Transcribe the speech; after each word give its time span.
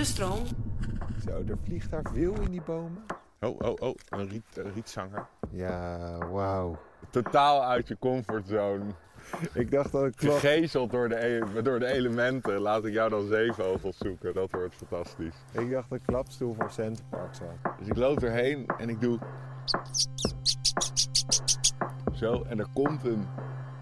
De 0.00 0.06
stroom. 0.06 0.46
Zo, 1.26 1.30
er 1.30 1.58
vliegt 1.64 1.90
daar 1.90 2.04
veel 2.12 2.34
in 2.34 2.50
die 2.50 2.62
bomen. 2.62 3.02
Oh, 3.40 3.58
oh, 3.58 3.74
oh, 3.78 3.94
een, 4.08 4.28
riet, 4.28 4.42
een 4.54 4.72
rietzanger. 4.72 5.26
Ja, 5.50 6.18
wauw. 6.30 6.78
Totaal 7.10 7.64
uit 7.64 7.88
je 7.88 7.96
comfortzone. 7.98 8.84
Ik 9.52 9.70
dacht 9.70 9.92
dat 9.92 10.06
ik 10.06 10.16
klap. 10.16 10.38
Gegezeld 10.38 10.90
door 10.90 11.08
de, 11.08 11.24
e- 11.26 11.62
door 11.62 11.78
de 11.78 11.86
elementen. 11.86 12.60
Laat 12.60 12.84
ik 12.84 12.92
jou 12.92 13.10
dan 13.10 13.26
zeevogels 13.26 13.98
zoeken. 13.98 14.34
Dat 14.34 14.50
wordt 14.50 14.74
fantastisch. 14.74 15.34
Ik 15.52 15.70
dacht 15.70 15.90
dat 15.90 15.98
ik 15.98 16.06
klapstoel 16.06 16.54
voor 16.54 16.70
Centerpark 16.70 17.34
zat. 17.34 17.74
Dus 17.78 17.88
ik 17.88 17.96
loop 17.96 18.22
erheen 18.22 18.66
en 18.78 18.88
ik 18.88 19.00
doe... 19.00 19.18
Zo, 22.14 22.42
en 22.42 22.58
er 22.58 22.68
komt 22.74 23.04
een 23.04 23.26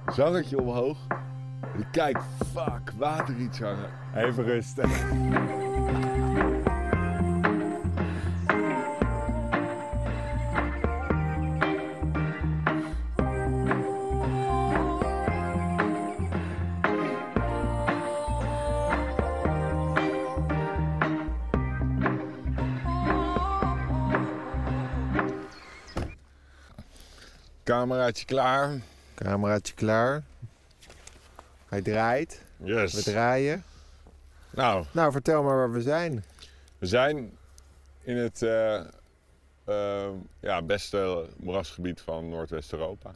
zangertje 0.07 0.61
omhoog. 0.61 0.99
En 1.75 1.81
ik 1.81 1.89
kijk, 1.93 2.19
fuck, 2.53 2.93
waterrietzanger. 2.97 3.91
Even 4.15 4.45
rusten. 4.45 4.91
Cameraatje 27.79 28.25
klaar. 28.25 28.81
Cameraatje 29.15 29.75
klaar. 29.75 30.23
Hij 31.69 31.83
draait. 31.83 32.43
We 32.57 33.01
draaien. 33.05 33.65
Nou, 34.51 34.85
Nou, 34.93 35.13
vertel 35.13 35.43
maar 35.43 35.57
waar 35.57 35.73
we 35.73 35.83
zijn. 35.83 36.25
we 36.79 36.87
zijn 36.87 37.37
in 38.03 38.17
het 38.17 38.43
eh, 38.43 38.81
eh, 39.65 40.11
ja, 40.41 40.63
beste 40.63 41.27
moerasgebied 41.37 42.01
van 42.01 42.29
Noordwest-Europa. 42.29 43.13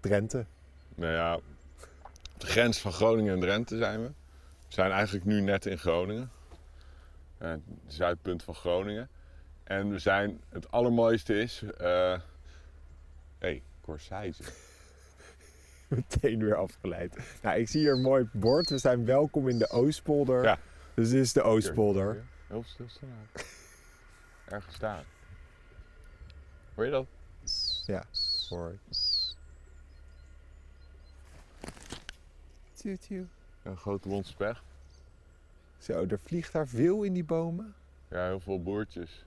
Drenthe. 0.00 0.44
Nou 0.94 1.12
ja, 1.12 1.34
op 1.34 2.40
de 2.40 2.46
grens 2.46 2.78
van 2.80 2.92
Groningen 2.92 3.34
en 3.34 3.40
Drenthe 3.40 3.76
zijn 3.76 4.00
we. 4.02 4.06
We 4.06 4.14
zijn 4.74 4.90
eigenlijk 4.90 5.24
nu 5.24 5.40
net 5.40 5.66
in 5.66 5.78
Groningen. 5.78 6.30
Eh, 7.38 7.50
Het 7.50 7.60
zuidpunt 7.86 8.42
van 8.42 8.54
Groningen. 8.54 9.08
En 9.64 9.90
we 9.90 9.98
zijn, 9.98 10.40
het 10.48 10.70
allermooiste 10.70 11.40
is... 11.40 11.62
hey, 13.44 13.62
Corsaize. 13.80 14.42
Meteen 15.88 16.38
weer 16.38 16.56
afgeleid. 16.56 17.16
Nou, 17.42 17.58
ik 17.58 17.68
zie 17.68 17.80
hier 17.80 17.92
een 17.92 18.02
mooi 18.02 18.28
bord. 18.32 18.70
We 18.70 18.78
zijn 18.78 19.04
welkom 19.04 19.48
in 19.48 19.58
de 19.58 19.70
Oostpolder. 19.70 20.42
Ja. 20.42 20.58
Dus 20.94 21.10
dit 21.10 21.20
is 21.20 21.32
de 21.32 21.42
Oostpolder. 21.42 22.24
Heel 22.46 22.64
stil 22.66 22.88
staan. 22.88 23.28
Ergens 24.44 24.78
daar. 24.78 25.04
Hoor 26.74 26.84
je 26.84 26.90
dat? 26.90 27.06
Ja, 27.86 28.04
hoor. 28.48 28.78
Een 33.62 33.76
grote 33.76 34.08
mondspecht. 34.08 34.62
Zo, 35.78 36.06
er 36.06 36.18
vliegt 36.18 36.52
daar 36.52 36.68
veel 36.68 37.02
in 37.02 37.12
die 37.12 37.24
bomen. 37.24 37.74
Ja, 38.08 38.26
heel 38.26 38.40
veel 38.40 38.62
boertjes. 38.62 39.24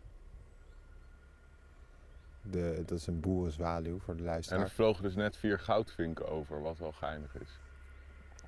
De, 2.51 2.83
dat 2.85 2.97
is 2.97 3.07
een 3.07 3.19
boerenzwaluw 3.19 3.99
voor 3.99 4.13
de 4.13 4.19
En 4.19 4.25
luisteraar. 4.25 4.61
er 4.61 4.69
vlogen 4.69 5.03
dus 5.03 5.15
net 5.15 5.37
vier 5.37 5.59
goudvinken 5.59 6.29
over, 6.29 6.61
wat 6.61 6.77
wel 6.77 6.91
geinig 6.91 7.35
is. 7.35 7.49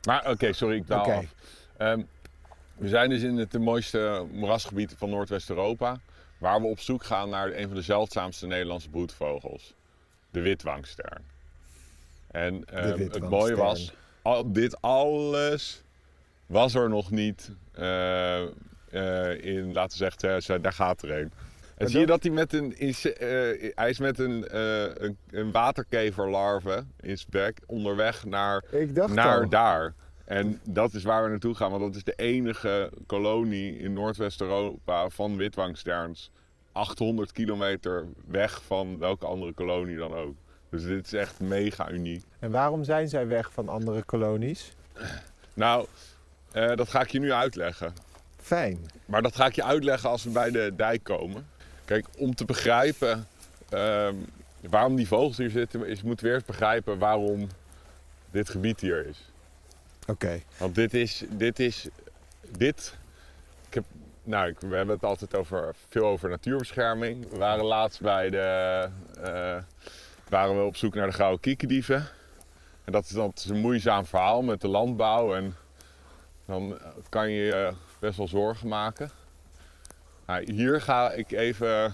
Maar 0.04 0.30
oké, 0.30 0.54
sorry, 0.54 0.76
ik 0.76 0.88
daal 0.88 1.12
af. 1.12 1.36
Ehm, 1.78 2.02
we 2.76 2.88
zijn 2.88 3.10
dus 3.10 3.22
in 3.22 3.38
het 3.38 3.60
mooiste 3.60 4.28
moerasgebied 4.32 4.96
van 4.98 5.10
Noordwest-Europa. 5.10 6.00
Waar 6.38 6.62
we 6.62 6.68
op 6.68 6.80
zoek 6.80 7.04
gaan 7.04 7.30
naar 7.30 7.52
een 7.52 7.68
van 7.68 7.76
de 7.76 7.82
zeldzaamste 7.82 8.48
Nederlandse 8.48 8.90
broedvogels. 8.90 9.74
De 10.32 10.42
witwangstern. 10.42 11.24
En 12.32 12.66
ehm, 12.66 13.00
het 13.00 13.30
mooie 13.30 13.56
was, 13.56 13.94
al, 14.22 14.52
dit 14.52 14.82
alles 14.82 15.84
was 16.46 16.74
er 16.74 16.90
nog 16.90 17.12
niet 17.12 17.52
eh, 17.72 18.44
eh, 18.44 19.44
in, 19.44 19.74
laten 19.74 19.98
we 20.00 20.10
zeggen, 20.10 20.56
eh, 20.56 20.62
daar 20.62 20.74
gaat 20.74 21.02
er 21.02 21.12
een. 21.12 21.32
En 21.80 21.90
zie 21.90 22.00
je 22.00 22.06
dat- 22.06 22.24
hij 22.24 22.32
met 22.32 22.54
een, 22.54 22.76
eh, 22.78 23.72
hij 23.76 23.90
is 23.90 24.00
met 24.00 24.20
een, 24.20 24.48
eh, 24.48 24.84
een, 24.84 25.18
een 25.32 25.52
waterkeverlarve 25.52 26.84
in 27.02 27.18
zijn 27.18 27.30
bek 27.30 27.60
onderweg 27.66 28.26
naar, 28.26 28.64
Ik 28.72 28.96
dacht 28.96 29.14
naar 29.14 29.42
al. 29.44 29.50
daar. 29.50 29.94
En 30.26 30.60
dat 30.64 30.94
is 30.94 31.04
waar 31.04 31.24
we 31.24 31.30
naartoe 31.30 31.56
gaan, 31.56 31.70
want 31.72 31.84
dat 31.84 31.96
is 31.96 32.04
de 32.04 32.14
enige 32.16 32.92
kolonie 33.06 33.78
in 33.80 33.94
Noordwest-Europa 33.94 35.10
van 35.10 35.38
witwangsterns. 35.38 36.32
800 36.72 37.32
kilometer 37.32 38.06
weg 38.28 38.62
van 38.66 38.98
welke 38.98 39.26
andere 39.26 39.54
kolonie 39.54 39.98
dan 39.98 40.14
ook. 40.14 40.36
Dus 40.70 40.84
dit 40.84 41.06
is 41.06 41.14
echt 41.14 41.40
mega 41.40 41.92
uniek. 41.92 42.24
En 42.40 42.52
waarom 42.52 42.84
zijn 42.84 43.08
zij 43.10 43.28
weg 43.28 43.52
van 43.54 43.70
andere 43.70 44.04
kolonies? 44.04 44.74
Nou, 45.54 45.86
eh, 46.52 46.76
dat 46.76 46.90
ga 46.90 47.02
ik 47.02 47.10
je 47.10 47.20
nu 47.20 47.32
uitleggen. 47.32 47.94
Fijn. 48.42 48.80
Maar 49.06 49.22
dat 49.22 49.36
ga 49.36 49.46
ik 49.46 49.56
je 49.56 49.64
uitleggen 49.64 50.10
als 50.10 50.24
we 50.24 50.30
bij 50.30 50.52
de 50.52 50.74
dijk 50.76 51.04
komen. 51.04 51.48
Kijk, 51.90 52.06
om 52.18 52.36
te 52.36 52.46
begrijpen 52.46 53.28
ehm, 53.70 54.16
waarom 54.70 54.96
die 54.96 55.08
vogels 55.08 55.38
hier 55.38 55.50
zitten, 55.50 55.86
is 55.88 56.02
moeten 56.02 56.26
we 56.26 56.32
eerst 56.32 56.46
begrijpen 56.46 56.98
waarom 56.98 57.48
dit 58.32 58.50
gebied 58.50 58.80
hier 58.80 59.06
is. 59.06 59.32
Oké. 60.08 60.40
Want 60.58 60.76
dit 60.76 60.94
is, 60.94 61.24
dit 61.30 61.60
is, 61.60 61.88
dit, 62.58 62.98
ik 63.68 63.74
heb, 63.74 63.84
nou, 64.24 64.50
ik- 64.50 64.60
we 64.60 64.76
hebben 64.76 64.96
het 64.96 65.04
altijd 65.04 65.36
over, 65.36 65.76
veel 65.90 66.06
over 66.06 66.30
natuurbescherming. 66.30 67.30
We 67.30 67.38
waren 67.38 67.66
laatst 67.66 68.02
bij 68.02 68.30
de, 68.30 68.90
eh, 69.24 69.58
waren 70.30 70.58
we 70.58 70.64
op 70.64 70.76
zoek 70.76 70.94
naar 70.96 71.08
de 71.08 71.14
gouden 71.14 71.40
kiekendieven. 71.40 72.08
En 72.86 72.92
dat 72.92 73.04
is 73.04 73.10
dan 73.10 73.32
is 73.36 73.46
een 73.46 73.60
moeizaam 73.60 74.06
verhaal 74.06 74.42
met 74.42 74.62
de 74.62 74.68
landbouw 74.68 75.36
en 75.36 75.56
dan 76.46 76.80
kan 77.10 77.32
je 77.32 77.44
je 77.44 77.74
best 78.00 78.18
wel 78.18 78.28
zorgen 78.28 78.68
maken. 78.68 79.12
Nou, 80.30 80.54
hier 80.54 80.82
ga 80.82 81.12
ik 81.12 81.32
even, 81.32 81.94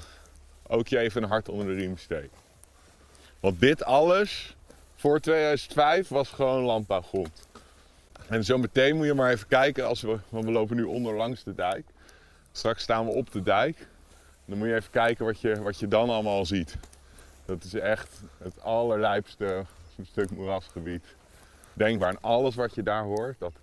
ook 0.68 0.88
je 0.88 1.00
even 1.00 1.23
een 1.23 1.29
hart 1.29 1.50
onder 1.50 1.66
de 1.68 1.73
riem 1.73 1.97
steken. 1.97 2.38
Want 3.40 3.59
dit 3.59 3.84
alles 3.84 4.56
voor 4.96 5.19
2005 5.19 6.07
was 6.07 6.29
gewoon 6.29 6.63
landbouwgrond. 6.63 7.47
En 8.28 8.44
zo 8.44 8.57
meteen 8.57 8.96
moet 8.96 9.06
je 9.06 9.13
maar 9.13 9.31
even 9.31 9.47
kijken, 9.47 9.88
als 9.88 10.01
we, 10.01 10.19
want 10.29 10.46
we 10.46 10.51
lopen 10.51 10.75
nu 10.75 10.84
onder 10.84 11.16
langs 11.16 11.44
de 11.44 11.56
dijk. 11.56 11.85
Straks 12.51 12.84
staan 12.84 13.06
we 13.06 13.12
op 13.12 13.31
de 13.31 13.44
dijk. 13.44 13.88
Dan 14.46 14.57
moet 14.57 14.67
je 14.67 14.75
even 14.75 14.91
kijken 14.91 15.25
wat 15.25 15.41
je, 15.41 15.62
wat 15.62 15.79
je 15.79 15.88
dan 15.88 16.09
allemaal 16.09 16.46
ziet. 16.46 16.78
Dat 17.46 17.63
is 17.63 17.73
echt 17.73 18.22
het 18.38 18.62
allerlijpste 18.62 19.66
stuk 20.03 20.31
moerasgebied. 20.31 21.03
Denkbaar. 21.73 22.09
En 22.09 22.22
alles 22.22 22.56
wat 22.56 22.75
je 22.75 22.84
daar 22.84 23.03
hoort, 23.03 23.40
dat... 23.40 23.53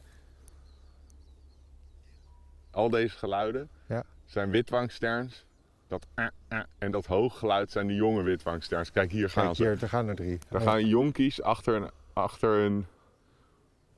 Al 2.71 2.91
deze 2.91 3.19
geluiden 3.19 3.69
Ja. 3.87 4.05
Zijn 4.33 4.51
witwangsterns. 4.51 5.45
Dat 5.89 6.07
eh, 6.15 6.27
eh, 6.49 6.61
en 6.79 6.91
dat 6.91 7.07
hooggeluid 7.07 7.71
zijn 7.71 7.87
de 7.87 7.95
jonge 7.95 8.23
witwangsterns. 8.23 8.91
Kijk, 8.91 9.11
hier 9.11 9.31
gaan 9.31 9.45
Kijk 9.45 9.57
ze. 9.57 9.63
hier, 9.63 9.83
er 9.83 9.89
gaan 9.89 10.09
er 10.09 10.15
drie. 10.15 10.39
Daar 10.49 10.61
Oh. 10.61 10.67
gaan 10.67 10.87
jonkies 10.87 11.43
achter 11.43 11.73
hun, 11.75 11.91
achter 12.13 12.49
hun, 12.51 12.87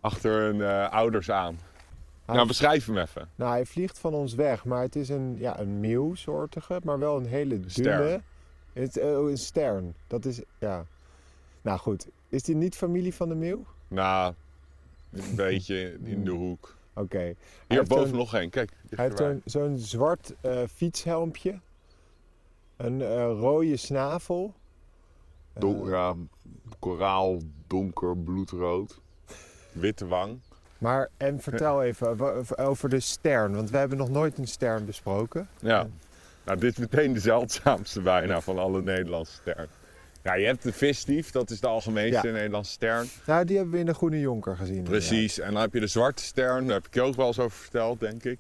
achter 0.01 0.41
hun 0.41 0.61
eh, 0.63 0.91
ouders 0.93 1.31
aan. 1.31 1.59
Nou, 2.27 2.47
beschrijf 2.47 2.87
hem 2.87 2.99
even. 2.99 3.29
Nou, 3.35 3.51
hij 3.51 3.67
vliegt 3.67 3.99
van 3.99 4.15
ons 4.15 4.35
weg, 4.35 4.65
maar 4.65 4.83
het 4.83 4.97
is 4.97 5.09
een, 5.09 5.37
ja, 5.39 5.59
een 5.61 5.81
meeuwsoortige, 5.81 6.81
maar 6.85 6.99
wel 6.99 7.17
een 7.17 7.27
hele 7.27 7.49
dunne. 7.49 7.71
Stern. 7.71 8.23
Het, 8.73 9.01
oh, 9.03 9.31
een 9.31 9.39
stern. 9.39 9.95
Dat 10.07 10.25
is, 10.25 10.41
ja. 10.59 10.85
Nou 11.63 11.79
goed, 11.79 12.09
is 12.29 12.43
die 12.43 12.55
niet 12.55 12.77
familie 12.77 13.15
van 13.15 13.29
de 13.29 13.35
meeuw? 13.35 13.65
Nou, 13.89 14.35
een 15.13 15.35
beetje 15.47 15.99
in 16.05 16.25
de 16.25 16.31
hoek. 16.31 16.77
Oké. 16.95 17.19
Hij 17.19 17.35
Hier 17.69 17.79
heeft 17.79 17.89
boven 17.89 18.09
zo'n- 18.09 18.17
nog 18.17 18.35
één, 18.35 18.51
kijk. 18.51 18.73
Hij 18.91 19.05
heeft 19.19 19.41
zo'n 19.45 19.79
zwart 19.79 20.35
eh, 20.41 20.59
fietshelmpje. 20.75 21.61
Een 22.77 23.03
eh, 23.03 23.09
rode 23.25 23.77
snavel. 23.77 24.55
Eh, 25.53 25.61
Don- 25.61 25.89
ja, 25.89 26.15
koraal, 26.79 27.39
donker, 27.67 28.17
bloedrood. 28.17 29.01
Witte 29.73 30.07
wang. 30.07 30.41
Maar, 30.79 31.09
en 31.17 31.41
vertel 31.41 31.83
even 31.83 32.59
over 32.59 32.89
de 32.89 33.01
stern, 33.01 33.55
want 33.55 33.71
we 33.71 33.77
hebben 33.77 33.99
nog 33.99 34.09
nooit 34.09 34.39
een 34.39 34.49
stern 34.49 34.85
besproken. 34.85 35.49
Ja. 35.61 35.87
Nou, 36.45 36.59
dit 36.59 36.73
is 36.73 36.79
meteen 36.79 37.13
de 37.13 37.21
zeldzaamste 37.21 38.01
bijna 38.01 38.41
van 38.41 38.59
alle 38.59 38.83
Nederlandse 38.83 39.33
sterren. 39.33 39.69
Ja, 40.25 40.35
je 40.35 40.47
hebt 40.47 40.63
de 40.63 40.73
visdief, 40.73 41.31
dat 41.31 41.51
is 41.51 41.61
de 41.61 41.67
algemeenste 41.67 42.27
Ja. 42.27 42.33
Nederlandse 42.33 42.73
stern. 42.73 43.09
Nou, 43.27 43.45
die 43.45 43.57
hebben 43.57 43.75
we 43.75 43.81
in 43.81 43.87
de 43.87 43.95
Groene 43.95 44.21
Jonker 44.21 44.57
gezien. 44.57 44.83
Precies, 44.83 45.39
en 45.39 45.53
dan 45.53 45.61
heb 45.61 45.73
je 45.73 45.81
de 45.81 45.87
zwarte 45.87 46.23
stern, 46.23 46.67
daar 46.67 46.75
heb 46.75 46.87
ik 46.87 46.95
je 46.95 47.03
ook 47.03 47.15
wel 47.15 47.27
eens 47.27 47.39
over 47.39 47.59
verteld, 47.59 48.01
denk 48.01 48.25
ik. 48.25 48.39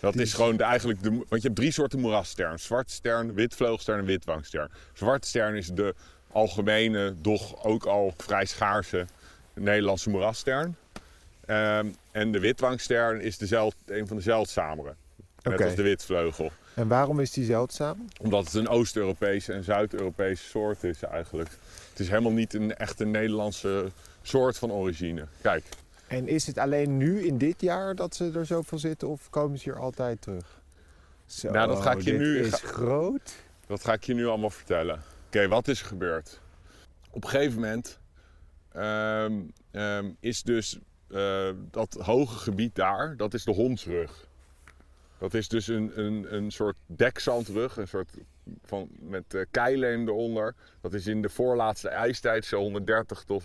Dat 0.00 0.12
Die 0.12 0.22
is 0.22 0.34
gewoon 0.34 0.56
de, 0.56 0.62
eigenlijk 0.62 1.02
de. 1.02 1.10
Want 1.10 1.28
je 1.28 1.40
hebt 1.40 1.56
drie 1.56 1.70
soorten 1.72 2.00
moerasstern: 2.00 2.58
zwarte 2.58 2.92
stern, 2.92 3.34
witvleugelstern 3.34 3.98
en 3.98 4.04
witwangstern. 4.04 4.70
Zwarte 4.92 5.28
stern 5.28 5.54
is 5.54 5.66
de 5.66 5.94
algemene, 6.32 7.14
doch 7.20 7.64
ook 7.64 7.84
al 7.84 8.14
vrij 8.16 8.44
schaarse 8.44 9.06
Nederlandse 9.54 10.10
moerasstern. 10.10 10.76
Ehm, 11.46 11.86
en 12.10 12.32
de 12.32 12.38
witwangstern 12.40 13.20
is 13.20 13.38
de 13.38 13.46
zeld, 13.46 13.74
een 13.86 14.06
van 14.06 14.16
de 14.16 14.22
zeldzamere. 14.22 14.94
Net 15.42 15.54
Oké. 15.54 15.64
als 15.64 15.74
de 15.74 15.82
witvleugel. 15.82 16.50
En 16.74 16.88
waarom 16.88 17.20
is 17.20 17.30
die 17.30 17.44
zeldzaam? 17.44 18.04
Omdat 18.20 18.44
het 18.44 18.54
een 18.54 18.68
Oost-Europese 18.68 19.52
en 19.52 19.64
Zuid-Europese 19.64 20.44
soort 20.44 20.84
is 20.84 21.02
eigenlijk. 21.02 21.50
Het 21.90 22.00
is 22.00 22.08
helemaal 22.08 22.32
niet 22.32 22.54
een 22.54 22.74
echte 22.76 23.04
Nederlandse 23.04 23.90
soort 24.22 24.58
van 24.58 24.72
origine. 24.72 25.26
Kijk, 25.40 25.64
En 26.06 26.28
is 26.28 26.46
het 26.46 26.58
alleen 26.58 26.96
nu 26.96 27.26
in 27.26 27.38
dit 27.38 27.60
jaar 27.60 27.94
dat 27.94 28.14
ze 28.14 28.30
er 28.34 28.46
zoveel 28.46 28.78
zitten 28.78 29.08
of 29.08 29.30
komen 29.30 29.58
ze 29.58 29.64
hier 29.70 29.78
altijd 29.80 30.22
terug? 30.22 30.60
Zo, 31.26 31.50
Nou, 31.50 31.68
dat 31.68 31.80
ga 31.82 31.92
ik 31.92 32.00
je 32.00 32.12
nu- 32.12 32.38
is 32.38 32.52
groot. 32.54 33.34
dat 33.66 33.84
ga 33.84 33.92
ik 33.92 34.04
je 34.04 34.14
nu 34.14 34.26
allemaal 34.26 34.50
vertellen. 34.50 35.02
Oké, 35.26 35.48
wat 35.48 35.68
is 35.68 35.80
er 35.80 35.86
gebeurd? 35.86 36.40
Op 37.10 37.24
een 37.24 37.30
gegeven 37.30 37.54
moment 37.60 37.98
ehm, 38.72 39.32
ehm, 39.70 40.10
is 40.20 40.42
dus 40.42 40.78
eh, 41.08 41.48
dat 41.70 41.96
hoge 42.02 42.38
gebied 42.38 42.74
daar, 42.74 43.16
dat 43.16 43.34
is 43.34 43.44
de 43.44 43.52
hondsrug. 43.52 44.26
Dat 45.22 45.34
is 45.34 45.48
dus 45.48 45.66
een, 45.66 46.00
een, 46.00 46.34
een 46.34 46.50
soort 46.50 46.76
dekzandrug, 46.86 47.76
een 47.76 47.88
soort 47.88 48.10
van, 48.62 48.88
met 49.00 49.34
eh, 49.34 49.42
keileem 49.50 50.08
eronder. 50.08 50.54
Dat 50.80 50.94
is 50.94 51.06
in 51.06 51.22
de 51.22 51.28
voorlaatste 51.28 51.88
ijstijd, 51.88 52.44
zo 52.44 52.60
130 52.60 53.24
tot 53.24 53.42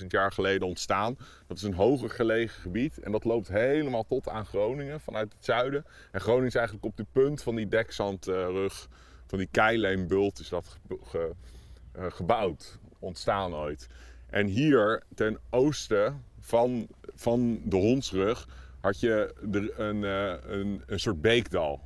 150.000 0.00 0.06
jaar 0.08 0.32
geleden 0.32 0.68
ontstaan. 0.68 1.16
Dat 1.46 1.56
is 1.56 1.62
een 1.62 1.74
hoger 1.74 2.10
gelegen 2.10 2.60
gebied 2.60 2.98
en 2.98 3.12
dat 3.12 3.24
loopt 3.24 3.48
helemaal 3.48 4.04
tot 4.04 4.28
aan 4.28 4.46
Groningen 4.46 5.00
vanuit 5.00 5.32
het 5.32 5.44
zuiden. 5.44 5.84
En 6.10 6.20
Groningen 6.20 6.48
is 6.48 6.54
eigenlijk 6.54 6.86
op 6.86 6.96
de 6.96 7.06
punt 7.12 7.42
van 7.42 7.54
die 7.54 7.68
dekzandrug, 7.68 8.88
van 9.26 9.38
die 9.38 9.48
keileembult, 9.50 10.38
is 10.38 10.48
dat 10.48 10.78
eh, 11.12 12.04
gebouwd, 12.08 12.78
ontstaan 12.98 13.54
ooit. 13.54 13.88
En 14.26 14.46
hier 14.46 15.02
ten 15.14 15.38
oosten 15.50 16.24
van, 16.40 16.88
van 17.14 17.60
de 17.64 17.76
hondsrug 17.76 18.48
had 18.84 19.00
je 19.00 19.34
een, 19.76 20.04
eh, 20.04 20.34
een, 20.46 20.82
een 20.86 21.00
soort 21.00 21.20
beekdal. 21.20 21.80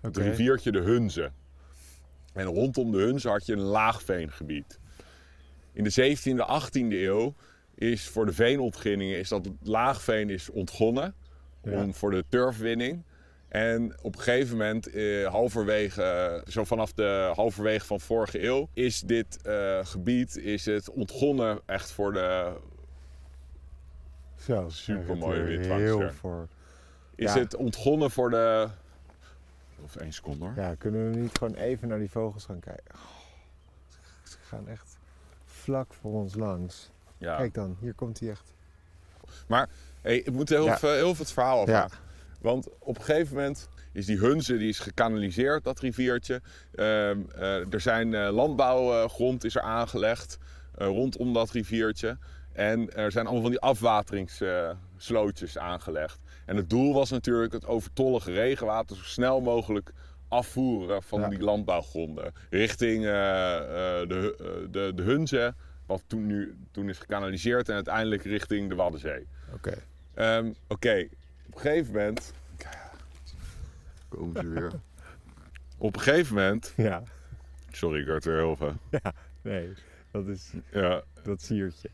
Het 0.00 0.16
riviertje 0.16 0.72
de 0.72 0.80
Hunze. 0.80 1.30
En 2.32 2.44
rondom 2.44 2.92
de 2.92 2.98
Hunze 2.98 3.28
had 3.28 3.46
je 3.46 3.52
een 3.52 3.58
laagveengebied. 3.58 4.78
In 5.72 5.84
de 5.84 5.90
17e, 5.90 6.44
18e 6.46 6.92
eeuw 6.92 7.34
is 7.74 8.08
voor 8.08 8.26
de 8.26 8.32
veenontginningen 8.32 9.18
is 9.18 9.28
dat 9.28 9.50
laagveen 9.62 10.30
is 10.30 10.50
ontgonnen 10.50 11.14
Ja. 11.62 11.82
om, 11.82 11.94
voor 11.94 12.10
de 12.10 12.24
turfwinning. 12.28 13.04
En 13.48 13.94
op 14.02 14.14
een 14.16 14.20
gegeven 14.22 14.56
moment, 14.56 14.86
eh, 14.86 15.26
halverwege, 15.26 16.02
eh, 16.02 16.52
zo 16.52 16.64
vanaf 16.64 16.92
de 16.92 17.32
halverwege 17.34 17.86
van 17.86 18.00
vorige 18.00 18.44
eeuw, 18.44 18.68
is 18.72 19.00
dit 19.00 19.42
eh, 19.42 19.78
gebied 19.82 20.36
is 20.36 20.64
het 20.66 20.90
ontgonnen 20.90 21.60
echt 21.66 21.90
voor 21.92 22.12
de. 22.12 22.52
Zo, 24.44 24.70
er 24.86 25.44
witwangster. 25.44 25.76
Heel 25.76 26.10
voor. 26.10 26.48
Is 27.14 27.32
Ja. 27.34 27.38
het 27.40 27.54
ontgonnen 27.54 28.10
voor 28.10 28.30
de. 28.30 28.68
Of 29.84 29.96
één 29.96 30.12
seconde 30.12 30.44
hoor. 30.44 30.54
Ja, 30.56 30.74
kunnen 30.74 31.10
we 31.10 31.16
niet 31.18 31.38
gewoon 31.38 31.54
even 31.54 31.88
naar 31.88 31.98
die 31.98 32.10
vogels 32.10 32.44
gaan 32.44 32.60
kijken? 32.60 32.94
Oh, 32.94 33.00
ze 34.22 34.36
gaan 34.48 34.68
echt 34.68 34.98
vlak 35.44 35.94
voor 35.94 36.12
ons 36.12 36.34
langs. 36.34 36.90
Ja. 37.18 37.36
Kijk 37.36 37.54
dan, 37.54 37.76
hier 37.80 37.94
komt 37.94 38.20
hij 38.20 38.30
echt. 38.30 38.52
Hey, 40.00 40.16
ik 40.18 40.32
moet 40.32 40.48
heel, 40.48 40.64
Ja. 40.64 40.74
even, 40.74 40.94
heel 40.94 41.14
veel 41.14 41.24
het 41.24 41.32
verhaal 41.34 41.60
af. 41.60 41.68
Ja. 41.68 41.88
Want 42.40 42.68
op 42.78 42.96
een 42.98 43.04
gegeven 43.04 43.34
moment 43.36 43.68
is 43.92 44.06
die 44.06 44.18
Hunze 44.18 44.56
die 44.56 44.68
is 44.68 44.78
gekanaliseerd, 44.78 45.64
dat 45.64 45.80
riviertje. 45.80 46.40
Ehm, 46.74 47.18
eh, 47.34 47.72
er 47.72 47.80
zijn 47.80 48.14
eh, 48.14 48.30
landbouwgrond 48.32 49.44
is 49.44 49.54
er 49.54 49.62
aangelegd 49.62 50.38
eh, 50.74 50.86
rondom 50.86 51.32
dat 51.32 51.50
riviertje. 51.50 52.18
En 52.54 52.94
er 52.94 53.12
zijn 53.12 53.24
allemaal 53.24 53.42
van 53.42 53.50
die 53.50 53.60
afwateringsslootjes 53.60 55.58
aangelegd. 55.58 56.18
En 56.46 56.56
het 56.56 56.70
doel 56.70 56.94
was 56.94 57.10
natuurlijk 57.10 57.52
het 57.52 57.66
overtollige 57.66 58.32
regenwater 58.32 58.96
zo 58.96 59.02
snel 59.02 59.40
mogelijk 59.40 59.92
afvoeren 60.28 61.02
van 61.02 61.20
Ja. 61.20 61.28
die 61.28 61.38
landbouwgronden. 61.40 62.32
Richting 62.50 63.04
eh, 63.04 63.56
eh, 63.56 64.08
de, 64.08 64.36
eh, 64.38 64.72
de, 64.72 64.92
de 64.94 65.02
Hunze, 65.02 65.54
wat 65.86 66.02
toen, 66.06 66.26
nu, 66.26 66.56
toen 66.70 66.88
is 66.88 66.98
gekanaliseerd. 66.98 67.68
En 67.68 67.74
uiteindelijk 67.74 68.22
richting 68.22 68.68
de 68.68 68.74
Waddenzee. 68.74 69.26
Oké. 69.54 69.74
Ehm, 70.14 70.52
Oké, 70.68 71.08
op 71.46 71.54
een 71.54 71.60
gegeven 71.60 71.92
moment. 71.92 72.32
Komen 74.08 74.40
ze 74.42 74.48
weer. 74.48 74.72
Op 75.78 75.94
een 75.96 76.00
gegeven 76.02 76.34
moment. 76.34 76.72
Ja, 76.76 77.02
Sorry, 77.70 78.04
weer 78.04 78.20
heel 78.36 78.56
veel. 78.56 78.74
nee, 79.42 79.72
dat 80.10 80.26
is 80.26 80.52
Ja. 80.72 81.02
dat 81.22 81.42
siertje. 81.42 81.88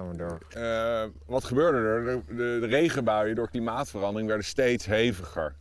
Gaan 0.00 0.10
we 0.10 0.16
door. 0.16 0.38
Eh, 0.62 1.04
wat 1.26 1.44
gebeurde 1.44 1.78
er? 1.78 2.04
De, 2.04 2.34
de, 2.34 2.58
de 2.60 2.66
regenbuien 2.66 3.34
door 3.36 3.48
klimaatverandering 3.50 4.28
werden 4.28 4.46
steeds 4.46 4.86
heviger. 4.86 5.54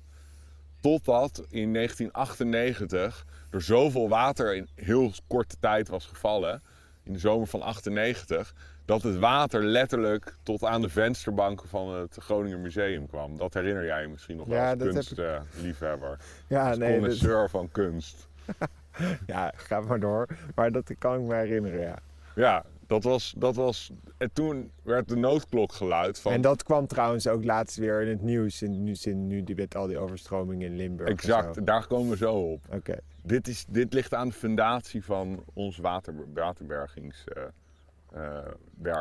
Totdat 0.81 1.45
in 1.49 1.73
1998 1.73 3.25
er 3.51 3.61
zoveel 3.61 4.09
water 4.09 4.55
in 4.55 4.67
heel 4.75 5.11
korte 5.27 5.55
tijd 5.59 5.87
was 5.87 6.05
gevallen, 6.05 6.61
in 7.03 7.13
de 7.13 7.19
zomer 7.19 7.47
van 7.47 7.61
98, 7.61 8.53
dat 8.85 9.01
het 9.01 9.17
water 9.17 9.63
letterlijk 9.63 10.35
tot 10.43 10.63
aan 10.63 10.81
de 10.81 10.89
vensterbanken 10.89 11.69
van 11.69 11.93
het 11.93 12.17
Groninger 12.19 12.59
Museum 12.59 13.07
kwam. 13.07 13.37
Dat 13.37 13.53
herinner 13.53 13.85
jij 13.85 14.01
je 14.01 14.07
misschien 14.07 14.37
nog 14.37 14.47
wel 14.47 14.57
Ja, 14.57 14.69
als 14.71 14.79
heb 14.79 14.87
ik- 14.87 15.15
kunstliefhebber. 15.15 16.17
Ja, 16.47 16.67
Als 16.69 16.77
nee, 16.77 17.17
dat, 17.21 17.49
van 17.49 17.69
kunst. 17.71 18.27
ja, 19.27 19.51
ga 19.55 19.79
maar 19.79 19.99
door. 19.99 20.27
Maar 20.55 20.71
dat 20.71 20.91
kan 20.99 21.21
ik 21.21 21.27
me 21.27 21.35
herinneren, 21.35 21.79
ja. 21.79 21.95
Ja, 22.35 22.63
dat 22.89 23.03
was, 23.03 23.33
dat 23.37 23.55
was... 23.55 23.91
En 24.17 24.33
toen 24.33 24.71
werd 24.83 25.07
de 25.07 25.15
noodklok 25.15 25.71
geluid 25.71 26.19
van... 26.19 26.31
En 26.31 26.41
dat 26.41 26.63
kwam 26.63 26.87
trouwens 26.87 27.27
ook 27.27 27.43
laatst 27.43 27.77
weer 27.77 28.01
in 28.01 28.07
het 28.07 28.21
nieuws. 28.21 28.61
In, 28.61 28.83
nu, 28.83 28.95
in, 29.01 29.27
nu 29.27 29.43
die, 29.43 29.55
met 29.55 29.75
al 29.75 29.87
die 29.87 29.97
overstromingen 29.97 30.71
in 30.71 30.75
Limburg. 30.75 31.09
Exact, 31.09 31.65
daar 31.65 31.87
komen 31.87 32.09
we 32.09 32.17
zo 32.17 32.33
op. 32.33 32.65
Oké. 32.69 32.97
Dit, 33.23 33.47
is, 33.47 33.65
dit 33.67 33.93
ligt 33.93 34.13
aan 34.13 34.27
de 34.27 34.33
fundatie 34.33 35.03
van 35.03 35.43
ons 35.53 35.77
water, 35.77 36.13
waterbergingswerk 36.33 37.51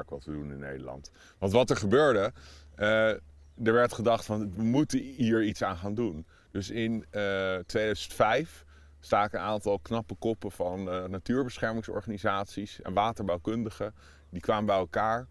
wat 0.08 0.24
we 0.24 0.32
doen 0.32 0.52
in 0.52 0.58
Nederland. 0.58 1.10
Want 1.38 1.52
wat 1.52 1.70
er 1.70 1.76
gebeurde, 1.76 2.32
eh, 2.74 3.08
er 3.62 3.72
werd 3.72 3.92
gedacht 3.92 4.24
van 4.24 4.52
we 4.56 4.62
moeten 4.62 4.98
hier 4.98 5.42
iets 5.42 5.62
aan 5.62 5.76
gaan 5.76 5.94
doen. 5.94 6.26
Dus 6.50 6.70
in 6.70 7.04
eh 7.10 7.56
2005 7.66 8.64
staken 9.00 9.38
een 9.38 9.44
aantal 9.44 9.78
knappe 9.78 10.14
koppen 10.14 10.50
van 10.50 10.90
eh, 10.90 11.04
natuurbeschermingsorganisaties 11.04 12.82
en 12.82 12.94
waterbouwkundigen. 12.94 13.94
Die 14.30 14.40
kwamen 14.40 14.66
bij 14.66 14.76
elkaar 14.76 15.26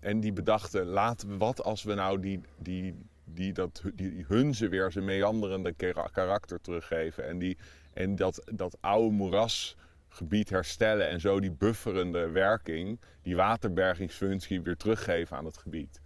en 0.00 0.20
die 0.20 0.32
bedachten 0.32 0.86
laten 0.86 1.28
we 1.28 1.36
wat 1.36 1.62
als 1.62 1.82
we 1.82 1.94
nou 1.94 2.20
die, 2.20 2.40
die, 2.58 2.94
die, 3.24 3.52
dat, 3.52 3.82
die 3.94 4.24
hunze 4.28 4.68
weer 4.68 4.92
zijn 4.92 5.04
meanderende 5.04 5.72
kara- 5.72 6.08
karakter 6.12 6.60
teruggeven. 6.60 7.28
En 7.28 7.38
die, 7.38 7.58
en 7.92 8.16
dat, 8.16 8.42
dat 8.52 8.76
oude 8.80 9.14
moerasgebied 9.14 10.50
herstellen 10.50 11.08
en 11.08 11.20
zo 11.20 11.40
die 11.40 11.50
bufferende 11.50 12.30
werking, 12.30 13.00
die 13.22 13.36
waterbergingsfunctie 13.36 14.62
weer 14.62 14.76
teruggeven 14.76 15.36
aan 15.36 15.44
het 15.44 15.58
gebied. 15.58 16.00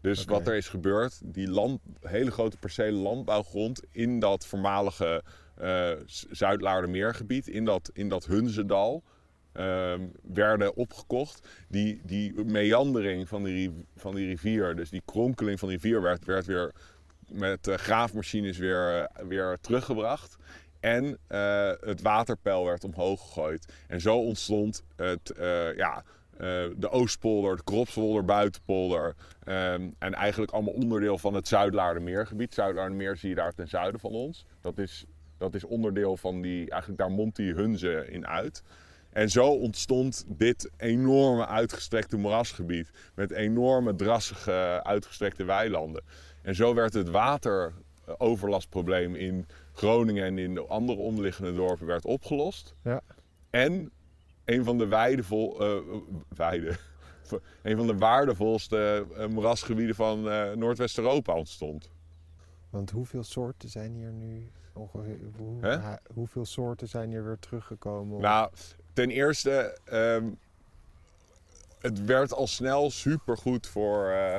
Dus 0.00 0.24
wat 0.24 0.46
er 0.46 0.54
is 0.54 0.68
gebeurd, 0.68 1.20
die 1.24 1.48
land, 1.48 1.80
hele 2.00 2.30
grote 2.30 2.56
percelen 2.56 3.00
landbouwgrond 3.00 3.82
in 3.90 4.18
dat 4.18 4.46
voormalige 4.46 5.22
eh 5.58 5.90
Zuidlaardermeergebied, 6.30 7.48
in 7.48 7.64
dat, 7.64 7.90
in 7.92 8.08
dat 8.08 8.26
Hunzedal, 8.26 9.02
ehm, 9.52 10.00
werden 10.22 10.76
opgekocht. 10.76 11.48
Die, 11.68 12.00
die 12.04 12.44
meandering 12.44 13.28
van 13.28 13.42
die, 13.44 13.84
van 13.96 14.14
die 14.14 14.26
rivier, 14.26 14.76
dus 14.76 14.90
die 14.90 15.02
kronkeling 15.04 15.58
van 15.58 15.68
die 15.68 15.76
rivier, 15.76 16.02
werd, 16.02 16.24
werd 16.24 16.46
weer 16.46 16.72
met 17.28 17.68
eh, 17.68 17.74
graafmachines 17.74 18.58
weer, 18.58 18.98
eh, 19.02 19.26
weer 19.26 19.58
teruggebracht. 19.60 20.36
En 20.80 21.18
het 21.80 22.02
waterpeil 22.02 22.64
werd 22.64 22.84
omhoog 22.84 23.20
gegooid. 23.20 23.72
En 23.88 24.00
zo 24.00 24.16
ontstond 24.18 24.82
het, 24.96 25.32
ja, 25.76 26.04
de 26.76 26.88
Oostpolder, 26.90 27.56
de 27.56 27.64
Kropswolder, 27.64 28.24
Buitenpolder. 28.24 29.14
ehm, 29.44 29.90
en 29.98 30.14
eigenlijk 30.14 30.52
allemaal 30.52 30.74
onderdeel 30.74 31.18
van 31.18 31.34
het 31.34 31.48
Zuidlaardermeergebied. 31.48 32.54
Zuidlaardermeer 32.54 33.16
zie 33.16 33.28
je 33.28 33.34
daar 33.34 33.54
ten 33.54 33.68
zuiden 33.68 34.00
van 34.00 34.10
ons. 34.10 34.46
Dat 34.60 34.78
is, 34.78 35.04
dat 35.38 35.54
is 35.54 35.64
onderdeel 35.64 36.16
van 36.16 36.40
die, 36.40 36.70
eigenlijk 36.70 37.00
daar 37.00 37.10
mondt 37.10 37.36
die 37.36 37.54
Hunze 37.54 38.06
in 38.10 38.26
uit. 38.26 38.62
En 39.10 39.30
zo 39.30 39.46
ontstond 39.46 40.24
dit 40.28 40.70
enorme 40.76 41.46
uitgestrekte 41.46 42.16
moerasgebied. 42.16 42.90
Met 43.14 43.30
enorme 43.30 43.94
drassige 43.94 44.80
uitgestrekte 44.82 45.44
weilanden. 45.44 46.02
En 46.42 46.54
zo 46.54 46.74
werd 46.74 46.94
het 46.94 47.10
wateroverlastprobleem 47.10 49.14
in 49.14 49.46
Groningen 49.72 50.24
en 50.24 50.38
in 50.38 50.54
de 50.54 50.66
andere 50.66 50.98
onderliggende 50.98 51.54
dorpen 51.54 51.86
werd 51.86 52.04
opgelost. 52.04 52.74
Ja. 52.82 53.00
En 53.50 53.90
een 54.44 54.64
van 54.64 54.78
de 54.78 54.86
weidevol, 54.86 55.60
eh, 55.60 55.76
weide, 56.28 56.76
een 57.62 57.76
van 57.76 57.86
de 57.86 57.96
waardevolste 57.96 59.06
eh, 59.16 59.26
moerasgebieden 59.26 59.94
van 59.94 60.30
eh, 60.30 60.52
Noordwest-Europa 60.52 61.34
ontstond. 61.34 61.90
Want 62.70 62.90
hoeveel 62.90 63.22
soorten 63.22 63.68
zijn 63.68 63.94
hier 63.94 64.12
nu 64.12 64.50
ongeveer? 64.76 65.18
Hoe, 65.36 65.60
Hè? 65.60 65.76
ha- 65.78 66.00
hoeveel 66.14 66.44
soorten 66.44 66.88
zijn 66.88 67.08
hier 67.10 67.24
weer 67.24 67.38
teruggekomen? 67.38 68.20
Nou, 68.20 68.50
ten 68.92 69.10
eerste, 69.10 69.78
ehm, 69.84 70.24
het 71.80 72.04
werd 72.04 72.32
al 72.32 72.46
snel 72.46 72.90
supergoed 72.90 73.66
voor, 73.66 74.08
eh, 74.08 74.36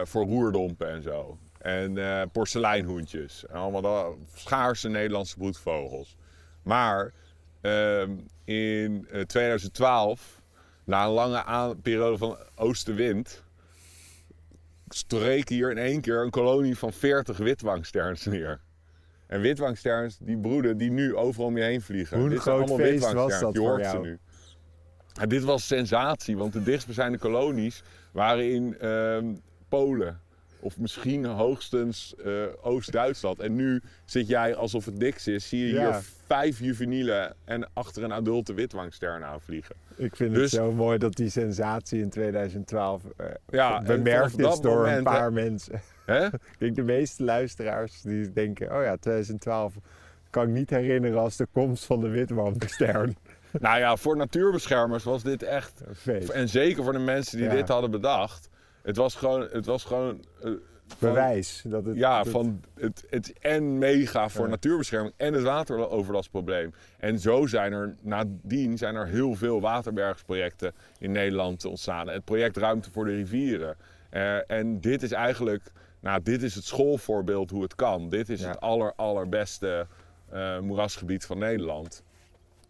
eh, 0.00 0.06
voor 0.06 0.24
roerdompen 0.26 0.88
en 0.88 1.02
zo. 1.02 1.38
En 1.58 1.98
eh, 1.98 2.22
porseleinhoentjes. 2.32 3.46
En 3.46 3.54
allemaal 3.54 3.82
dat, 3.82 4.16
schaarse 4.34 4.88
Nederlandse 4.88 5.36
broedvogels. 5.36 6.16
Maar 6.62 7.12
ehm, 7.60 8.12
in 8.44 9.08
eh, 9.10 9.20
2012, 9.20 10.40
na 10.84 11.04
een 11.04 11.10
lange 11.10 11.76
periode 11.76 12.18
van 12.18 12.38
oostenwind, 12.54 13.42
streek 14.88 15.48
hier 15.48 15.70
in 15.70 15.78
één 15.78 16.00
keer 16.00 16.22
een 16.22 16.30
kolonie 16.30 16.78
van 16.78 16.92
40 16.92 17.36
witwangsterns 17.36 18.24
neer. 18.24 18.60
En 19.28 19.40
witwangsterns, 19.40 20.18
die 20.20 20.38
broeden 20.38 20.76
die 20.76 20.90
nu 20.90 21.16
overal 21.16 21.46
om 21.46 21.56
je 21.56 21.62
heen 21.62 21.80
vliegen. 21.82 22.16
Hoe 22.16 22.26
een 22.26 22.32
Dit 22.32 22.40
groot 22.40 22.58
allemaal 22.58 22.86
feest 22.86 23.12
was 23.12 23.40
dat 23.40 23.52
je 23.52 23.58
voor 23.58 23.68
hoort 23.68 23.84
ze 23.84 23.90
jou? 23.92 24.06
nu. 24.06 24.18
Ja, 25.12 25.26
dit 25.26 25.44
was 25.44 25.66
sensatie, 25.66 26.36
want 26.36 26.52
de 26.52 26.62
dichtstbijzijnde 26.62 27.18
kolonies 27.18 27.82
waren 28.12 28.50
in 28.52 28.78
ehm, 28.78 29.26
Polen. 29.68 30.20
Of 30.60 30.78
misschien 30.78 31.24
hoogstens 31.24 32.14
eh, 32.24 32.32
Oost-Duitsland. 32.62 33.38
En 33.40 33.54
nu 33.54 33.82
zit 34.04 34.28
jij 34.28 34.54
alsof 34.54 34.84
het 34.84 34.98
niks 34.98 35.26
is. 35.26 35.48
Zie 35.48 35.66
je 35.66 35.72
Ja. 35.72 35.90
hier 35.90 36.00
vijf 36.26 36.58
juveniele 36.60 37.34
en 37.44 37.68
achter 37.72 38.02
een 38.02 38.12
adulte 38.12 38.54
witwangstern 38.54 39.24
aanvliegen. 39.24 39.74
Ik 39.96 40.16
vind 40.16 40.34
Dus- 40.34 40.42
het 40.42 40.60
zo 40.60 40.72
mooi 40.72 40.98
dat 40.98 41.14
die 41.14 41.30
sensatie 41.30 42.00
in 42.00 42.10
2012 42.10 43.02
eh, 43.16 43.26
Ja, 43.48 43.78
en 43.78 43.84
bemerkt 43.84 44.38
is 44.38 44.60
door 44.60 44.76
moment, 44.76 44.96
een 44.98 45.04
paar 45.04 45.32
mensen. 45.32 45.80
Hè? 46.08 46.24
Ik 46.52 46.58
denk 46.58 46.76
de 46.76 46.82
meeste 46.82 47.24
luisteraars 47.24 48.02
die 48.02 48.32
denken, 48.32 48.76
oh 48.76 48.82
ja, 48.82 48.96
2012 48.96 49.74
kan 50.30 50.42
ik 50.48 50.54
niet 50.54 50.70
herinneren 50.70 51.18
als 51.20 51.36
de 51.36 51.46
komst 51.52 51.84
van 51.84 52.00
de 52.00 52.08
witwampenstern. 52.08 53.16
nou 53.60 53.78
ja, 53.78 53.96
voor 53.96 54.16
natuurbeschermers 54.16 55.04
was 55.04 55.22
dit 55.22 55.42
echt 55.42 55.82
feest. 55.94 56.28
En 56.28 56.48
zeker 56.48 56.84
voor 56.84 56.92
de 56.92 56.98
mensen 56.98 57.36
die 57.38 57.46
Ja. 57.46 57.54
dit 57.54 57.68
hadden 57.68 57.90
bedacht. 57.90 58.48
Het 58.82 58.96
was 58.96 59.14
gewoon, 59.14 59.48
het 59.52 59.66
was 59.66 59.84
gewoon 59.84 60.24
eh, 60.42 60.50
van- 60.86 61.08
Bewijs. 61.08 61.62
Dat 61.66 61.84
het, 61.84 61.96
ja, 61.96 62.22
dat- 62.22 62.32
van 62.32 62.60
het, 62.74 63.04
het 63.10 63.32
en 63.40 63.78
mega 63.78 64.28
voor 64.28 64.44
Ja. 64.44 64.50
natuurbescherming 64.50 65.14
en 65.16 65.32
het 65.34 65.42
wateroverlastprobleem. 65.42 66.72
En 66.98 67.18
zo 67.18 67.46
zijn 67.46 67.72
er 67.72 67.94
nadien 68.02 68.78
zijn 68.78 68.94
er 68.94 69.06
heel 69.06 69.34
veel 69.34 69.60
waterbergsprojecten 69.60 70.72
in 70.98 71.12
Nederland 71.12 71.64
ontstaan. 71.64 72.08
Het 72.08 72.24
project 72.24 72.56
Ruimte 72.56 72.90
voor 72.90 73.04
de 73.04 73.14
Rivieren. 73.14 73.76
Eh, 74.10 74.50
en 74.50 74.80
dit 74.80 75.02
is 75.02 75.12
eigenlijk, 75.12 75.62
nou, 76.00 76.22
dit 76.22 76.42
is 76.42 76.54
het 76.54 76.64
schoolvoorbeeld 76.64 77.50
hoe 77.50 77.62
het 77.62 77.74
kan. 77.74 78.08
Dit 78.08 78.28
is 78.28 78.40
Ja. 78.40 78.48
het 78.48 78.60
aller, 78.60 78.92
allerbeste 78.96 79.86
eh, 80.30 80.58
moerasgebied 80.58 81.24
van 81.26 81.38
Nederland. 81.38 82.02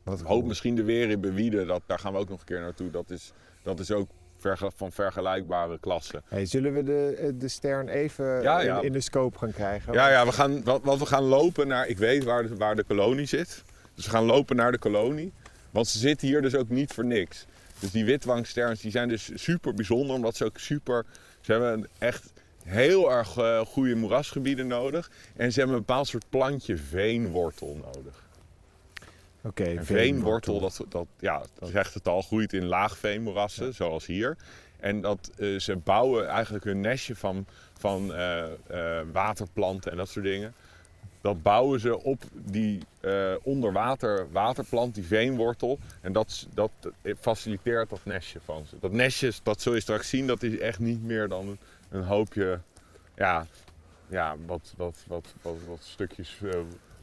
wat 0.02 0.20
Hoop 0.20 0.44
misschien 0.44 0.74
de 0.74 0.82
weer 0.84 1.10
in 1.10 1.20
Bewieden, 1.20 1.66
dat, 1.66 1.82
daar 1.86 1.98
gaan 1.98 2.12
we 2.12 2.18
ook 2.18 2.28
nog 2.28 2.38
een 2.40 2.46
keer 2.46 2.60
naartoe. 2.60 2.90
Dat 2.90 3.10
is, 3.10 3.32
dat 3.62 3.80
is 3.80 3.90
ook 3.90 4.08
verge- 4.38 4.70
van 4.76 4.92
vergelijkbare 4.92 5.78
klassen. 5.78 6.22
Hey, 6.28 6.46
zullen 6.46 6.74
we 6.74 6.82
de, 6.82 7.16
eh, 7.20 7.28
de 7.34 7.48
stern 7.48 7.88
even 7.88 8.42
Ja, 8.42 8.60
ja. 8.60 8.78
In, 8.78 8.84
in 8.84 8.92
de 8.92 9.00
scope 9.00 9.38
gaan 9.38 9.52
krijgen? 9.52 9.92
Ja, 9.92 10.08
ja 10.10 10.24
we 10.26 10.32
gaan, 10.32 10.64
wat, 10.64 10.80
wat 10.82 10.98
we 10.98 11.06
gaan 11.06 11.22
lopen 11.22 11.68
naar. 11.68 11.86
Ik 11.86 11.98
weet 11.98 12.24
waar 12.24 12.42
de, 12.42 12.56
waar 12.56 12.76
de 12.76 12.84
kolonie 12.84 13.26
zit. 13.26 13.64
Dus 13.94 14.04
we 14.04 14.10
gaan 14.10 14.24
lopen 14.24 14.56
naar 14.56 14.72
de 14.72 14.78
kolonie. 14.78 15.32
Want 15.70 15.88
ze 15.88 15.98
zitten 15.98 16.28
hier 16.28 16.42
dus 16.42 16.54
ook 16.54 16.68
niet 16.68 16.92
voor 16.92 17.04
niks. 17.04 17.46
Dus 17.78 17.90
die 17.90 18.04
witwangsterns 18.04 18.80
die 18.80 18.90
zijn 18.90 19.08
dus 19.08 19.30
super 19.34 19.74
bijzonder, 19.74 20.16
omdat 20.16 20.36
ze 20.36 20.44
ook 20.44 20.58
super. 20.58 21.04
Ze 21.40 21.52
hebben 21.52 21.72
een 21.72 21.86
echt 21.98 22.32
heel 22.68 23.12
erg 23.12 23.36
eh, 23.36 23.60
goede 23.60 23.94
moerasgebieden 23.94 24.66
nodig. 24.66 25.10
En 25.36 25.52
ze 25.52 25.58
hebben 25.58 25.76
een 25.76 25.84
bepaald 25.84 26.06
soort 26.06 26.24
plantje 26.28 26.76
veenwortel 26.76 27.80
nodig. 27.94 28.26
Oké, 29.42 29.64
En 29.64 29.84
veenwortel, 29.84 30.60
dat, 30.60 30.84
dat, 30.88 31.06
ja, 31.18 31.42
dat 31.58 31.68
zegt 31.68 31.94
het 31.94 32.08
al, 32.08 32.22
groeit 32.22 32.52
in 32.52 32.64
laagveenmoerassen, 32.64 33.74
zoals 33.74 34.06
hier. 34.06 34.36
En 34.76 35.00
dat, 35.00 35.30
eh, 35.38 35.58
ze 35.58 35.76
bouwen 35.76 36.28
eigenlijk 36.28 36.64
hun 36.64 36.80
nestje 36.80 37.16
van, 37.16 37.46
van 37.78 38.14
eh, 38.14 38.44
waterplanten 39.12 39.90
en 39.90 39.96
dat 39.96 40.08
soort 40.08 40.24
dingen. 40.24 40.54
Dat 41.20 41.42
bouwen 41.42 41.80
ze 41.80 42.02
op 42.02 42.22
die 42.32 42.80
onderwater 43.42 44.26
waterplant, 44.30 44.94
die 44.94 45.04
veenwortel. 45.04 45.78
En 46.00 46.12
dat, 46.12 46.46
dat 46.54 46.70
faciliteert 47.20 47.90
dat 47.90 48.00
nestje 48.04 48.38
van 48.44 48.66
ze. 48.66 48.76
Dat 48.80 48.92
nestje, 48.92 49.32
dat 49.42 49.60
zul 49.60 49.74
je 49.74 49.80
straks 49.80 50.08
zien, 50.08 50.26
dat 50.26 50.42
is 50.42 50.58
echt 50.58 50.78
niet 50.78 51.02
meer 51.02 51.28
dan 51.28 51.58
een, 51.90 52.02
hoopje, 52.04 52.60
ja, 53.16 53.46
ja 54.08 54.36
wat, 54.46 54.74
wat, 54.76 55.04
wat, 55.06 55.34
wat, 55.42 55.56
wat 55.68 55.82
stukjes 55.82 56.40
eh, 56.44 56.60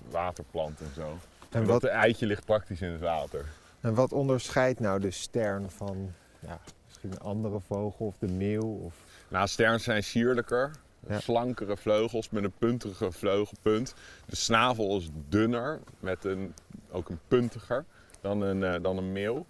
waterplant 0.10 0.80
en 0.80 0.92
zo. 0.96 1.18
En 1.50 1.62
En 1.62 1.66
wat, 1.68 1.82
dat 1.82 1.92
eitje 1.92 2.26
ligt 2.26 2.46
praktisch 2.46 2.82
in 2.82 2.92
het 2.92 3.02
water. 3.02 3.46
en 3.80 3.94
wat 3.94 4.12
onderscheidt 4.14 4.80
nou 4.80 5.00
de 5.00 5.12
stern 5.12 5.70
van 5.70 6.14
ja, 6.40 6.60
misschien 6.88 7.12
een 7.12 7.20
andere 7.20 7.60
vogel 7.60 8.06
of 8.06 8.16
de 8.18 8.28
meeuw? 8.28 8.80
Of... 8.86 8.94
Nou, 9.28 9.48
sterns 9.48 9.84
zijn 9.84 10.04
sierlijker, 10.04 10.72
Ja. 11.08 11.20
slankere 11.20 11.78
vleugels 11.78 12.30
met 12.30 12.44
een 12.44 12.54
puntige 12.58 13.12
vleugelpunt. 13.12 13.94
De 14.26 14.36
snavel 14.36 14.98
is 14.98 15.10
dunner, 15.30 15.80
met 16.00 16.24
een, 16.26 16.54
ook 16.92 17.10
een 17.10 17.20
puntiger 17.28 17.86
dan 18.22 18.42
een, 18.42 18.64
eh, 18.64 18.82
dan 18.82 18.98
een 18.98 19.12
meeuw. 19.12 19.46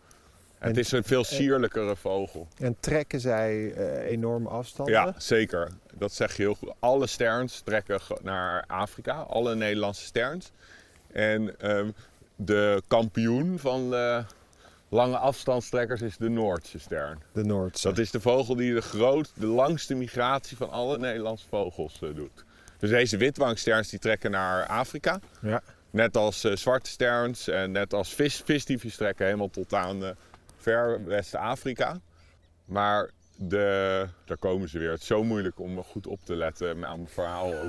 Het 0.68 0.78
is 0.78 0.92
een 0.92 1.04
veel 1.04 1.24
sierlijkere 1.24 1.96
vogel. 1.96 2.48
En 2.58 2.76
trekken 2.80 3.20
zij 3.20 3.74
eh, 3.74 4.12
enorme 4.12 4.50
afstanden? 4.50 4.94
Ja, 4.94 5.14
zeker. 5.18 5.70
Dat 5.94 6.14
zeg 6.14 6.36
je 6.36 6.42
heel 6.42 6.56
goed. 6.56 6.74
Alle 6.80 7.08
sterns 7.08 7.62
trekken 7.62 8.00
naar 8.24 8.64
Afrika, 8.68 9.14
alle 9.14 9.56
Nederlandse 9.56 10.06
sterns. 10.06 10.52
En 11.12 11.60
ehm, 11.60 11.90
de 12.36 12.84
kampioen 12.88 13.60
van 13.60 13.90
de 13.90 14.24
lange 14.90 15.18
afstandstrekkers 15.18 16.02
is 16.02 16.18
de 16.18 16.30
Noordse 16.30 16.80
stern. 16.80 17.22
De 17.32 17.44
Noordse. 17.44 17.88
Dat 17.88 17.98
is 17.98 18.12
de 18.12 18.20
vogel 18.20 18.56
die 18.56 18.74
de, 18.74 18.82
groot, 18.82 19.32
de 19.36 19.46
langste 19.46 19.96
migratie 19.96 20.58
van 20.58 20.70
alle 20.70 20.98
Nederlandse 20.98 21.48
vogels 21.50 22.00
eh, 22.02 22.16
doet. 22.16 22.44
Dus 22.78 22.90
deze 22.90 23.18
witwangsterns 23.18 23.90
die 23.90 24.00
trekken 24.00 24.32
naar 24.32 24.66
Afrika. 24.68 25.20
Ja. 25.42 25.62
Net 25.90 26.18
als 26.18 26.44
eh, 26.44 26.56
zwarte 26.56 26.90
sterns 26.90 27.48
en 27.48 27.72
net 27.72 27.94
als 27.94 28.14
vis, 28.14 28.42
visdiefjes 28.46 28.96
trekken 28.96 29.26
helemaal 29.26 29.50
tot 29.50 29.74
aan 29.74 30.04
eh, 30.04 30.10
ver 30.66 31.06
West-Afrika. 31.06 32.00
Maar 32.66 33.10
de, 33.36 34.06
daar 34.26 34.38
komen 34.38 34.70
ze 34.70 34.80
weer. 34.80 34.92
Het 34.92 35.02
is 35.02 35.08
zo 35.08 35.24
moeilijk 35.24 35.60
om 35.60 35.84
goed 35.84 36.08
op 36.08 36.20
te 36.24 36.36
letten 36.36 36.70
aan 36.70 36.80
mijn 36.80 37.08
verhaal. 37.08 37.54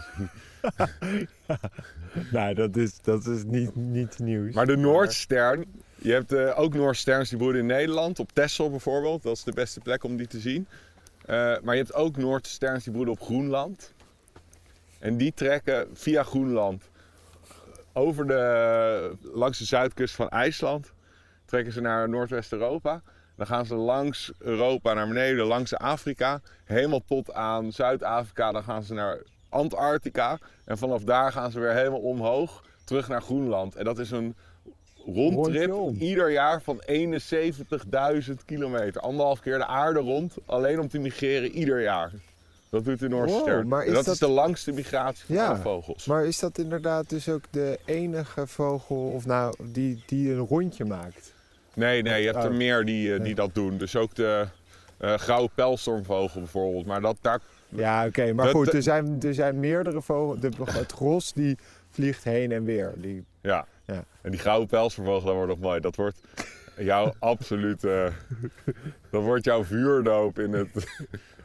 Nou, 2.32 2.54
dat 2.54 2.76
is, 2.76 3.00
dat 3.02 3.26
is 3.26 3.44
niet, 3.44 3.76
niet 3.76 4.18
nieuws. 4.18 4.54
Maar 4.54 4.66
de 4.66 4.76
Noordstern, 4.76 5.64
je 5.94 6.12
hebt 6.12 6.32
eh, 6.32 6.58
ook 6.58 6.74
Noordsterns 6.74 7.28
die 7.28 7.38
broeden 7.38 7.60
in 7.60 7.66
Nederland, 7.66 8.18
op 8.18 8.32
Texel 8.32 8.70
bijvoorbeeld. 8.70 9.22
Dat 9.22 9.36
is 9.36 9.44
de 9.44 9.52
beste 9.52 9.80
plek 9.80 10.04
om 10.04 10.16
die 10.16 10.26
te 10.26 10.40
zien. 10.40 10.68
Eh, 11.20 11.36
maar 11.36 11.74
je 11.74 11.82
hebt 11.82 11.94
ook 11.94 12.16
Noordsterns 12.16 12.84
die 12.84 12.92
broeden 12.92 13.14
op 13.14 13.20
Groenland. 13.20 13.92
En 14.98 15.16
die 15.16 15.32
trekken 15.34 15.88
via 15.92 16.22
Groenland 16.22 16.88
over 17.92 18.26
de, 18.26 19.16
langs 19.32 19.58
de 19.58 19.64
zuidkust 19.64 20.14
van 20.14 20.28
IJsland. 20.28 20.92
Trekken 21.46 21.72
ze 21.72 21.80
naar 21.80 22.08
Noordwest-Europa. 22.08 23.02
Dan 23.36 23.46
gaan 23.46 23.66
ze 23.66 23.74
langs 23.74 24.32
Europa 24.38 24.92
naar 24.94 25.08
beneden, 25.08 25.46
langs 25.46 25.74
Afrika. 25.74 26.40
Helemaal 26.64 27.02
tot 27.06 27.32
aan 27.32 27.72
Zuid-Afrika. 27.72 28.52
Dan 28.52 28.62
gaan 28.62 28.82
ze 28.82 28.94
naar 28.94 29.22
Antarctica. 29.48 30.38
En 30.64 30.78
vanaf 30.78 31.02
daar 31.04 31.32
gaan 31.32 31.50
ze 31.50 31.60
weer 31.60 31.72
helemaal 31.72 32.00
omhoog. 32.00 32.64
Terug 32.84 33.08
naar 33.08 33.22
Groenland. 33.22 33.74
En 33.76 33.84
dat 33.84 33.98
is 33.98 34.10
een 34.10 34.34
rondtrip 35.06 35.74
ieder 35.98 36.30
jaar 36.30 36.62
van 36.62 36.82
71.000 36.86 38.44
kilometer. 38.44 39.00
Anderhalf 39.00 39.40
keer 39.40 39.58
de 39.58 39.66
aarde 39.66 40.00
rond. 40.00 40.34
Alleen 40.46 40.80
om 40.80 40.88
te 40.88 40.98
migreren 40.98 41.50
ieder 41.50 41.82
jaar. 41.82 42.10
Dat 42.70 42.84
doet 42.84 42.98
de 42.98 43.08
Noorse 43.08 43.34
Wow, 43.34 43.64
maar 43.64 43.84
is 43.84 43.92
dat, 43.94 44.04
dat- 44.04 44.14
is 44.14 44.20
de 44.20 44.28
langste 44.28 44.72
migratie 44.72 45.24
van 45.26 45.34
Ja, 45.34 45.56
vogels. 45.56 46.06
Maar 46.06 46.26
is 46.26 46.38
dat 46.38 46.58
inderdaad 46.58 47.08
dus 47.10 47.28
ook 47.28 47.44
de 47.50 47.78
enige 47.84 48.46
vogel 48.46 48.96
of 48.96 49.26
nou, 49.26 49.54
die, 49.72 50.02
die 50.06 50.32
een 50.32 50.38
rondje 50.46 50.84
maakt? 50.84 51.34
Nee, 51.76 52.02
nee, 52.02 52.22
je 52.22 52.30
hebt 52.30 52.44
er 52.44 52.52
meer 52.54 52.84
die, 52.84 53.06
eh, 53.08 53.12
die 53.14 53.22
Nee. 53.22 53.34
dat 53.34 53.54
doen. 53.54 53.78
Dus 53.78 53.96
ook 53.96 54.14
de 54.14 54.46
eh 54.98 55.14
grauwe 55.14 55.48
pijlstormvogel 55.54 56.40
bijvoorbeeld. 56.40 56.86
Maar 56.86 57.00
dat, 57.00 57.16
daar, 57.20 57.40
Ja, 57.68 58.06
oké. 58.06 58.32
maar 58.32 58.44
Dat- 58.44 58.54
goed, 58.54 58.72
er 58.72 58.82
zijn, 58.82 59.16
er 59.20 59.34
zijn 59.34 59.60
meerdere 59.60 60.02
vogels. 60.02 60.40
De, 60.40 60.50
het 60.64 60.92
gros 60.92 61.32
die 61.32 61.58
vliegt 61.90 62.24
heen 62.24 62.52
en 62.52 62.64
weer. 62.64 62.92
Die, 62.96 63.24
ja. 63.40 63.66
Ja. 63.84 64.04
En 64.22 64.30
die 64.30 64.40
grauwe 64.40 64.66
pijlstormvogel, 64.66 65.24
dat 65.26 65.34
wordt 65.34 65.50
nog 65.50 65.58
mooi. 65.60 65.80
Dat 65.80 65.96
wordt 65.96 66.20
jouw 66.78 67.12
absolute... 67.32 68.10
dat 69.10 69.22
wordt 69.22 69.44
jouw 69.44 69.64
vuurdoop 69.64 70.38
in 70.38 70.52
het... 70.52 70.68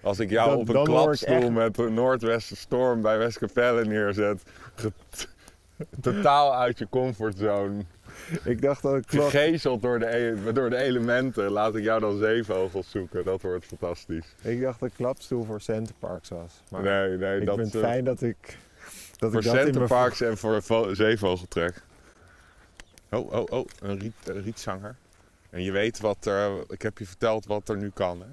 Als 0.01 0.19
ik 0.19 0.29
jou 0.29 0.57
op 0.59 0.69
een 0.69 0.83
klapstoel 0.83 1.35
echt- 1.35 1.49
met 1.49 1.77
een 1.77 1.93
noordwestenstorm 1.93 3.01
bij 3.01 3.17
Westkapelle 3.17 3.85
neerzet... 3.85 4.43
totaal 6.01 6.55
uit 6.55 6.77
je 6.79 6.87
comfortzone... 6.89 7.81
ik 8.43 8.61
dacht 8.61 8.81
dat 8.81 8.95
ik 8.95 9.03
Gegezeld 9.07 9.81
door 9.81 9.99
de, 9.99 10.15
e- 10.17 10.53
door 10.53 10.69
de 10.69 10.75
elementen, 10.77 11.51
laat 11.51 11.75
ik 11.75 11.83
jou 11.83 11.99
dan 11.99 12.17
zeevogels 12.17 12.89
zoeken. 12.89 13.23
Dat 13.23 13.41
wordt 13.41 13.65
fantastisch. 13.65 14.35
ik 14.41 14.61
dacht 14.61 14.79
dat 14.79 14.91
klapstoel 14.95 15.43
voor 15.43 15.61
Centerparks 15.61 16.29
was. 16.29 16.61
Maar 16.69 16.81
nee, 16.81 17.17
nee, 17.17 17.39
ik 17.39 17.45
dat 17.45 17.55
vind 17.55 17.73
het 17.73 17.83
eh, 17.83 17.89
fijn 17.89 18.03
dat 18.03 18.21
ik 18.21 18.57
dat 19.17 19.31
voor 19.31 19.39
ik 19.39 19.45
dat 19.45 19.55
centerparks 19.55 20.21
en 20.21 20.37
voor 20.37 20.63
vo- 20.63 20.93
zeevogeltrek. 20.93 21.81
Oh, 23.09 23.31
oh, 23.31 23.43
oh, 23.49 23.65
een, 23.79 23.99
riet, 23.99 24.13
een 24.25 24.41
rietzanger. 24.41 24.95
En 25.49 25.63
je 25.63 25.71
weet 25.71 25.99
wat 25.99 26.25
er, 26.25 26.63
ik 26.67 26.81
heb 26.81 26.97
je 26.97 27.05
verteld 27.05 27.45
wat 27.45 27.69
er 27.69 27.77
nu 27.77 27.89
kan. 27.93 28.19
Hè? 28.21 28.27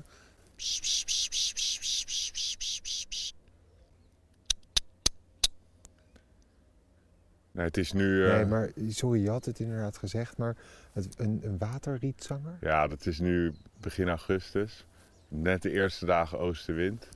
Nee, 7.52 7.64
het 7.67 7.76
is 7.76 7.93
nu... 7.93 8.25
eh, 8.26 8.33
Nee, 8.35 8.45
maar 8.45 8.71
sorry, 8.88 9.23
je 9.23 9.31
had 9.31 9.45
het 9.45 9.59
inderdaad 9.61 9.97
gezegd, 9.97 10.37
maar 10.37 10.57
het, 10.93 11.19
een, 11.19 11.40
een 11.45 11.59
waterrietzanger? 11.59 12.57
Ja, 12.61 12.87
dat 12.87 13.07
is 13.07 13.19
nu 13.21 13.52
begin 13.81 14.09
augustus. 14.09 14.85
Net 15.28 15.62
de 15.62 15.71
eerste 15.71 16.07
dagen 16.07 16.38
oostenwind. 16.38 17.09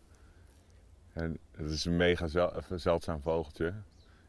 En 1.12 1.38
het 1.56 1.70
is 1.70 1.84
een 1.84 1.96
mega 1.96 2.26
zel- 2.26 2.52
of 2.56 2.70
een 2.70 2.80
zeldzaam 2.80 3.20
vogeltje. 3.20 3.72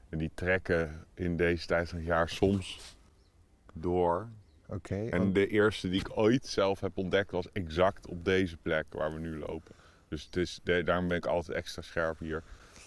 En 0.10 0.18
die 0.18 0.32
trekken 0.34 1.06
in 1.14 1.38
deze 1.38 1.68
tijd 1.68 1.90
van 1.90 1.98
het 1.98 2.08
jaar 2.08 2.30
soms 2.30 2.96
door. 3.74 4.28
Oké. 4.68 4.96
En 5.10 5.20
want- 5.20 5.36
de 5.36 5.48
eerste 5.48 5.90
die 5.90 6.00
ik 6.00 6.18
ooit 6.18 6.46
zelf 6.48 6.80
heb 6.80 6.98
ontdekt 6.98 7.32
was 7.32 7.52
exact 7.52 8.08
op 8.08 8.26
deze 8.26 8.58
plek 8.58 8.86
waar 8.90 9.14
we 9.14 9.20
nu 9.20 9.38
lopen. 9.40 9.76
Dus 10.08 10.26
het 10.26 10.36
is, 10.36 10.60
daarom 10.64 11.08
ben 11.08 11.18
ik 11.18 11.26
altijd 11.26 11.58
extra 11.58 11.82
scherp 11.82 12.20
hier. 12.20 12.44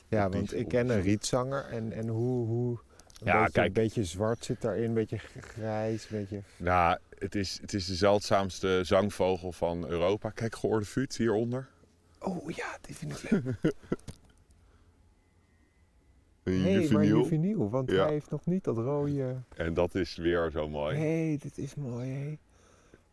ja, 0.08 0.28
want 0.28 0.54
ik 0.54 0.68
ken 0.68 0.88
een 0.88 1.00
rietzanger 1.02 1.64
en, 1.64 1.92
en 1.92 2.08
hoe... 2.08 2.46
hoe 2.46 2.78
een, 3.20 3.26
Ja, 3.26 3.36
beetje, 3.38 3.52
kijk. 3.52 3.66
een 3.66 3.72
beetje 3.72 4.04
zwart 4.04 4.44
zit 4.44 4.60
daarin, 4.60 4.84
een 4.84 4.94
beetje 4.94 5.18
grijs, 5.40 6.10
een 6.10 6.18
beetje... 6.18 6.42
Nou, 6.56 6.98
het 7.18 7.34
is, 7.34 7.58
het 7.60 7.72
is 7.74 7.86
de 7.86 7.94
zeldzaamste 7.94 8.80
zangvogel 8.82 9.52
van 9.52 9.86
Europa. 9.88 10.30
Kijk, 10.30 10.56
geoorde 10.56 10.86
vuut 10.86 11.16
hieronder. 11.16 11.68
Oh 12.18 12.50
ja, 12.50 12.78
die 12.80 12.94
vind 12.96 13.22
ik 13.22 13.30
leuk. 13.30 13.44
Een 16.42 16.62
Nee, 16.62 16.72
maar 16.74 16.80
juveniel. 16.82 17.18
juveniel, 17.22 17.70
want 17.70 17.90
Ja. 17.90 18.02
hij 18.04 18.12
heeft 18.12 18.30
nog 18.30 18.46
niet 18.46 18.64
dat 18.64 18.76
rode... 18.76 19.36
En 19.56 19.74
dat 19.74 19.94
is 19.94 20.16
weer 20.16 20.50
zo 20.50 20.68
mooi. 20.68 20.96
Hé, 20.96 21.26
hey, 21.28 21.38
dit 21.42 21.58
is 21.58 21.74
mooi, 21.74 22.08
hé. 22.10 22.38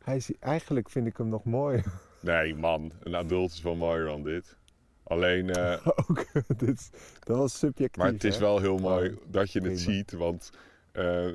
Hij 0.04 0.16
is, 0.16 0.32
eigenlijk 0.40 0.90
vind 0.90 1.08
ik 1.08 1.18
hem 1.18 1.28
nog 1.30 1.44
mooi. 1.44 1.84
Nee, 2.22 2.56
man, 2.56 2.92
een 3.04 3.16
adult 3.16 3.52
is 3.52 3.62
wel 3.62 3.76
mooier 3.76 4.06
dan 4.06 4.24
dit. 4.24 4.56
Alleen, 5.04 5.50
eh, 5.50 5.88
Ook, 6.10 6.26
dit 6.58 6.90
dat 7.24 7.38
was 7.38 7.58
subjectief, 7.58 8.04
maar 8.04 8.12
het 8.12 8.24
is 8.24 8.36
hè? 8.36 8.42
wel 8.42 8.60
heel 8.60 8.78
mooi 8.78 9.10
Oh, 9.10 9.18
dat 9.28 9.52
je 9.52 9.62
het 9.62 9.80
ziet, 9.80 10.12
want 10.12 10.52
eh, 10.92 11.28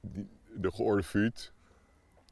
die, 0.00 0.28
de 0.54 0.72
geoorde 0.72 1.02
vuut, 1.02 1.52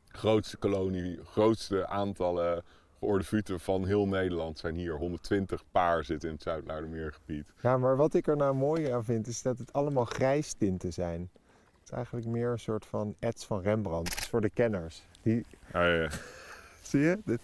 grootste 0.08 0.56
kolonie, 0.56 1.18
grootste 1.24 1.86
aantallen 1.86 2.64
geoorde 3.02 3.58
van 3.58 3.86
heel 3.86 4.06
Nederland 4.06 4.58
zijn 4.58 4.74
hier. 4.74 4.92
120 4.96 5.62
paar 5.70 6.04
zitten 6.04 6.28
in 6.28 6.34
het 6.34 6.44
Zuid-Luidermeergebied. 6.44 7.52
Ja, 7.60 7.78
maar 7.78 7.96
wat 7.96 8.14
ik 8.14 8.26
er 8.26 8.36
nou 8.36 8.54
mooi 8.54 8.90
aan 8.90 9.04
vind, 9.04 9.26
is 9.26 9.42
dat 9.42 9.58
het 9.58 9.72
allemaal 9.72 10.04
grijstinten 10.04 10.92
zijn. 10.92 11.30
Het 11.78 11.84
is 11.84 11.90
eigenlijk 11.90 12.26
meer 12.26 12.50
een 12.50 12.58
soort 12.58 12.86
van 12.86 13.14
ets 13.18 13.44
van 13.44 13.60
Rembrandt. 13.62 14.08
Het 14.08 14.18
is 14.18 14.28
voor 14.28 14.40
de 14.40 14.50
kenners. 14.50 15.02
Die, 15.22 15.46
Ah, 15.66 15.82
ja. 15.82 16.08
zie 16.88 17.00
je? 17.00 17.18
Dit, 17.24 17.40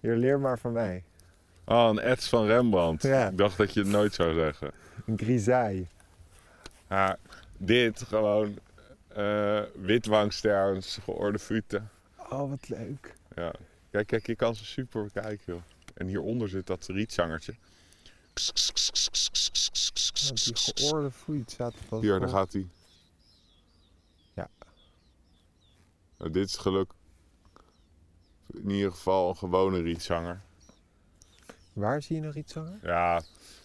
hier, 0.00 0.16
leer 0.16 0.40
maar 0.40 0.58
van 0.58 0.72
mij. 0.72 1.04
Oh, 1.68 1.88
een 1.88 1.98
ets 1.98 2.28
van 2.28 2.46
Rembrandt. 2.46 3.02
Ja. 3.02 3.28
Ik 3.28 3.38
dacht 3.38 3.56
dat 3.56 3.72
je 3.72 3.80
het 3.80 3.88
nooit 3.88 4.14
zou 4.14 4.34
zeggen. 4.34 4.70
Een 5.06 5.18
grisaille. 5.18 5.86
Ja, 6.88 7.18
dit 7.56 8.02
gewoon 8.02 8.58
eh 9.08 9.62
witwangsterns, 9.74 10.98
geoorde 11.04 11.38
vuten. 11.38 11.90
Oh, 12.30 12.50
wat 12.50 12.68
leuk. 12.68 13.14
Ja. 13.34 13.52
Kijk, 13.90 14.06
kijk, 14.06 14.26
je 14.26 14.36
kan 14.36 14.54
ze 14.54 14.64
super 14.64 15.04
bekijken, 15.04 15.44
joh. 15.44 15.62
En 15.94 16.06
hieronder 16.06 16.48
zit 16.48 16.66
dat 16.66 16.86
rietzangertje. 16.86 17.52
Oh, 17.52 17.58
die 20.34 20.56
geoorde 20.56 21.10
voet 21.10 21.50
staat 21.50 21.72
er 21.72 21.84
pas 21.88 22.00
Hier, 22.00 22.20
daar 22.20 22.28
gaat 22.28 22.52
hij. 22.52 22.68
Ja. 24.34 24.48
Nou, 26.18 26.30
dit 26.30 26.48
is 26.48 26.56
geluk. 26.56 26.90
In 28.46 28.70
ieder 28.70 28.90
geval 28.90 29.28
een 29.28 29.36
gewone 29.36 29.82
rietzanger. 29.82 30.40
Waar 31.78 32.02
zie 32.02 32.16
je 32.16 32.22
nog 32.22 32.34
iets 32.34 32.52
zanger? 32.52 32.78
Ja, 32.82 33.20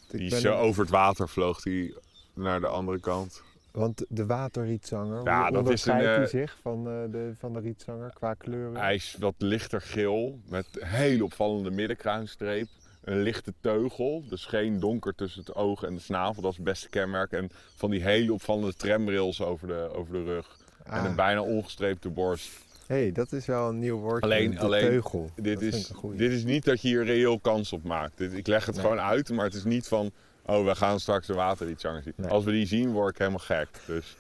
die 0.08 0.36
zo 0.40 0.52
er- 0.52 0.58
over 0.58 0.82
het 0.82 0.92
water 0.92 1.30
vloog 1.30 1.62
die 1.62 1.96
naar 2.34 2.60
de 2.60 2.68
andere 2.68 3.00
kant. 3.00 3.42
Want 3.72 4.06
de 4.10 4.26
waterrietzanger, 4.26 5.24
Ja, 5.24 5.42
hoe 5.44 5.44
dat 5.44 5.52
is 5.54 5.58
onderscheidt 5.58 6.04
een, 6.04 6.10
hij 6.10 6.24
eh, 6.24 6.30
zich 6.30 6.58
van, 6.62 6.78
eh, 6.88 7.12
de, 7.12 7.34
van 7.40 7.54
de 7.54 7.60
rietzanger 7.60 8.12
qua 8.14 8.34
kleuren? 8.34 8.82
Hij 8.82 8.96
is 8.96 9.16
wat 9.20 9.34
lichter 9.38 9.82
geel 9.82 10.40
met 10.50 10.68
een 10.72 10.88
hele 10.88 11.24
opvallende 11.24 11.72
middenkruinstreep. 11.72 12.68
Een 13.04 13.22
lichte 13.22 13.54
teugel, 13.62 14.24
dus 14.30 14.46
geen 14.46 14.80
donker 14.80 15.16
tussen 15.16 15.40
het 15.46 15.56
oog 15.56 15.84
en 15.84 15.94
de 15.94 16.00
snavel. 16.00 16.42
Dat 16.42 16.52
is 16.52 16.58
het 16.58 16.66
beste 16.66 16.90
kenmerk. 16.90 17.32
En 17.32 17.50
van 17.76 17.90
die 17.90 18.04
hele 18.04 18.34
opvallende 18.34 18.74
tramrails 18.74 19.42
over 19.42 19.68
de, 19.68 19.90
over 19.94 20.14
de 20.14 20.24
rug. 20.24 20.58
En 20.84 20.92
Ah, 20.92 21.06
een 21.06 21.16
bijna 21.16 21.42
ongestreepte 21.42 22.10
borst. 22.10 22.50
Hey, 22.88 23.12
dat 23.12 23.32
is 23.32 23.46
wel 23.46 23.70
een 23.70 23.80
nieuw 23.80 23.98
woordje. 24.00 24.22
Alleen- 24.22 24.52
de 24.52 24.60
alleen, 24.60 24.82
teugel. 24.82 25.30
Dit 25.36 25.54
Dat 25.54 25.62
is, 25.62 25.92
dit 26.16 26.32
is 26.32 26.44
niet 26.44 26.66
dat 26.66 26.82
je 26.82 26.88
hier 26.88 27.04
reëel 27.06 27.40
kans 27.40 27.74
op 27.74 27.84
maakt. 27.84 28.18
Dit, 28.18 28.34
ik 28.34 28.48
leg 28.48 28.66
het 28.66 28.76
Nee. 28.76 28.84
gewoon 28.84 29.00
uit, 29.00 29.30
maar 29.30 29.46
het 29.46 29.54
is 29.54 29.64
niet 29.64 29.88
van... 29.88 30.12
Oh, 30.46 30.66
we 30.66 30.76
gaan 30.76 31.00
straks 31.00 31.28
de 31.28 31.34
waterrietzanger 31.34 32.02
zien. 32.04 32.14
Nee. 32.16 32.30
Als 32.30 32.44
we 32.44 32.52
die 32.52 32.66
zien, 32.66 32.92
word 32.92 33.10
ik 33.14 33.18
helemaal 33.18 33.40
gek. 33.40 33.68
Dus 33.88 34.18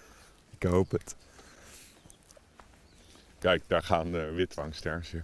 Ik 0.58 0.64
hoop 0.70 0.92
het. 0.92 1.16
kijk, 3.40 3.64
daar 3.68 3.84
gaan 3.84 4.12
de 4.12 4.32
witwangsterns 4.36 5.12
hier. 5.12 5.24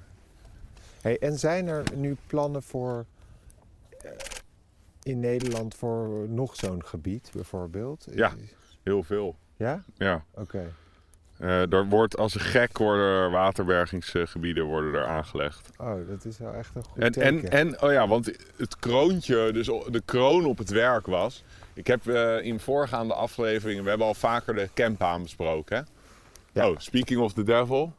Hey, 1.01 1.19
en 1.19 1.39
zijn 1.39 1.67
er 1.67 1.83
nu 1.95 2.17
plannen 2.27 2.63
voor 2.63 3.05
eh, 4.01 4.11
in 5.03 5.19
Nederland 5.19 5.75
voor 5.75 6.29
nog 6.29 6.55
zo'n 6.55 6.85
gebied 6.85 7.29
bijvoorbeeld? 7.33 8.07
Ja. 8.11 8.33
Heel 8.83 9.03
veel. 9.03 9.35
Ja? 9.57 9.83
Ja. 9.97 10.23
Oké. 10.31 10.71
Eh, 11.39 11.73
er 11.73 11.85
wordt 11.85 12.17
als 12.17 12.33
een 12.35 12.41
gek 12.41 12.77
worden 12.77 13.05
er 13.05 13.31
waterbergingsgebieden 13.31 14.63
worden 14.63 14.93
er 14.93 15.05
aangelegd. 15.05 15.69
Oh, 15.77 16.07
dat 16.07 16.25
is 16.25 16.37
wel 16.37 16.53
echt 16.53 16.75
een 16.75 16.83
goed 16.83 16.97
En, 17.03 17.13
en, 17.13 17.41
teken. 17.41 17.49
en, 17.51 17.81
oh 17.81 17.91
ja, 17.91 18.07
want 18.07 18.25
het 18.57 18.79
kroontje, 18.79 19.51
dus 19.51 19.65
de 19.65 20.01
kroon 20.05 20.45
op 20.45 20.57
het 20.57 20.69
werk 20.69 21.05
was. 21.05 21.43
Ik 21.73 21.87
heb 21.87 22.07
eh, 22.07 22.41
in 22.45 22.59
voorgaande 22.59 23.13
afleveringen, 23.13 23.83
we 23.83 23.89
hebben 23.89 24.07
al 24.07 24.13
vaker 24.13 24.55
de 24.55 24.69
campaan 24.73 25.21
besproken. 25.21 25.77
Hè? 25.77 25.83
Ja. 26.61 26.69
Oh, 26.69 26.77
speaking 26.77 27.19
of 27.19 27.33
the 27.33 27.43
devil, 27.43 27.93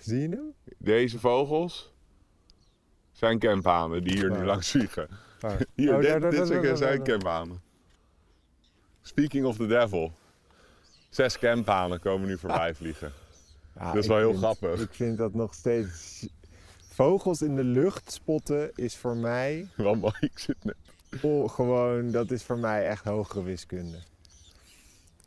Zie 0.00 0.20
je 0.20 0.28
hem? 0.28 0.54
deze 0.78 1.18
vogels 1.18 1.92
zijn 3.12 3.38
campanen 3.38 4.04
die 4.04 4.12
hier 4.18 4.30
nu 4.30 4.44
langs 4.44 4.70
vliegen. 4.70 5.08
Hier, 5.74 5.94
Oh, 5.94 6.00
dit, 6.30 6.78
zijn, 6.78 7.02
campanen. 7.02 7.60
Speaking 9.02 9.44
of 9.46 9.56
the 9.56 9.66
devil. 9.66 10.12
Zes 11.10 11.38
campanen 11.38 12.00
komen 12.00 12.28
nu 12.28 12.38
voorbij 12.38 12.74
vliegen. 12.74 13.12
Ja, 13.74 13.92
Dat 13.92 14.02
is 14.02 14.06
wel 14.06 14.16
heel 14.16 14.28
vind- 14.30 14.42
grappig. 14.42 14.80
Ik 14.80 14.92
vind 14.94 15.18
dat 15.18 15.34
nog 15.34 15.54
steeds... 15.54 16.26
Vogels 16.92 17.42
in 17.42 17.56
de 17.56 17.64
lucht 17.64 18.12
spotten 18.12 18.70
is 18.74 18.96
voor 18.96 19.16
mij 19.16 19.68
Wel 19.76 19.94
mooi, 19.94 20.14
ik 20.20 20.38
zit 20.38 20.64
net. 20.64 20.76
oh, 21.22 21.48
gewoon... 21.50 22.10
Dat 22.10 22.30
is 22.30 22.42
voor 22.42 22.58
mij 22.58 22.86
echt 22.86 23.04
hogere 23.04 23.42
wiskunde. 23.42 23.98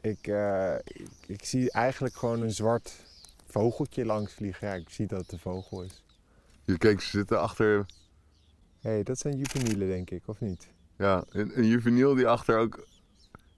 Ik, 0.02 0.28
eh, 0.28 0.76
ik, 0.84 1.08
ik 1.28 1.46
zie 1.46 1.72
eigenlijk 1.72 2.16
gewoon 2.16 2.42
een 2.42 2.52
zwart 2.52 2.94
vogeltje 3.48 4.06
langs 4.06 4.34
vliegen. 4.34 4.68
Ja, 4.68 4.74
ik 4.74 4.90
zie 4.90 5.08
dat 5.08 5.20
het 5.22 5.32
een 5.32 5.40
vogel 5.40 5.84
is. 5.84 6.04
Hier, 6.66 6.78
kijk, 6.78 7.02
ze 7.02 7.10
zitten 7.10 7.40
achter 7.42 7.86
Hé, 8.82 8.90
hey, 8.90 9.04
dat 9.04 9.20
zijn 9.20 9.38
juvenielen 9.38 9.88
denk 9.88 10.10
ik, 10.10 10.22
of 10.26 10.40
niet? 10.40 10.68
Ja, 10.98 11.24
een, 11.30 11.58
een 11.58 11.68
juveniel 11.68 12.16
die 12.16 12.28
achter 12.28 12.58
ook... 12.58 12.88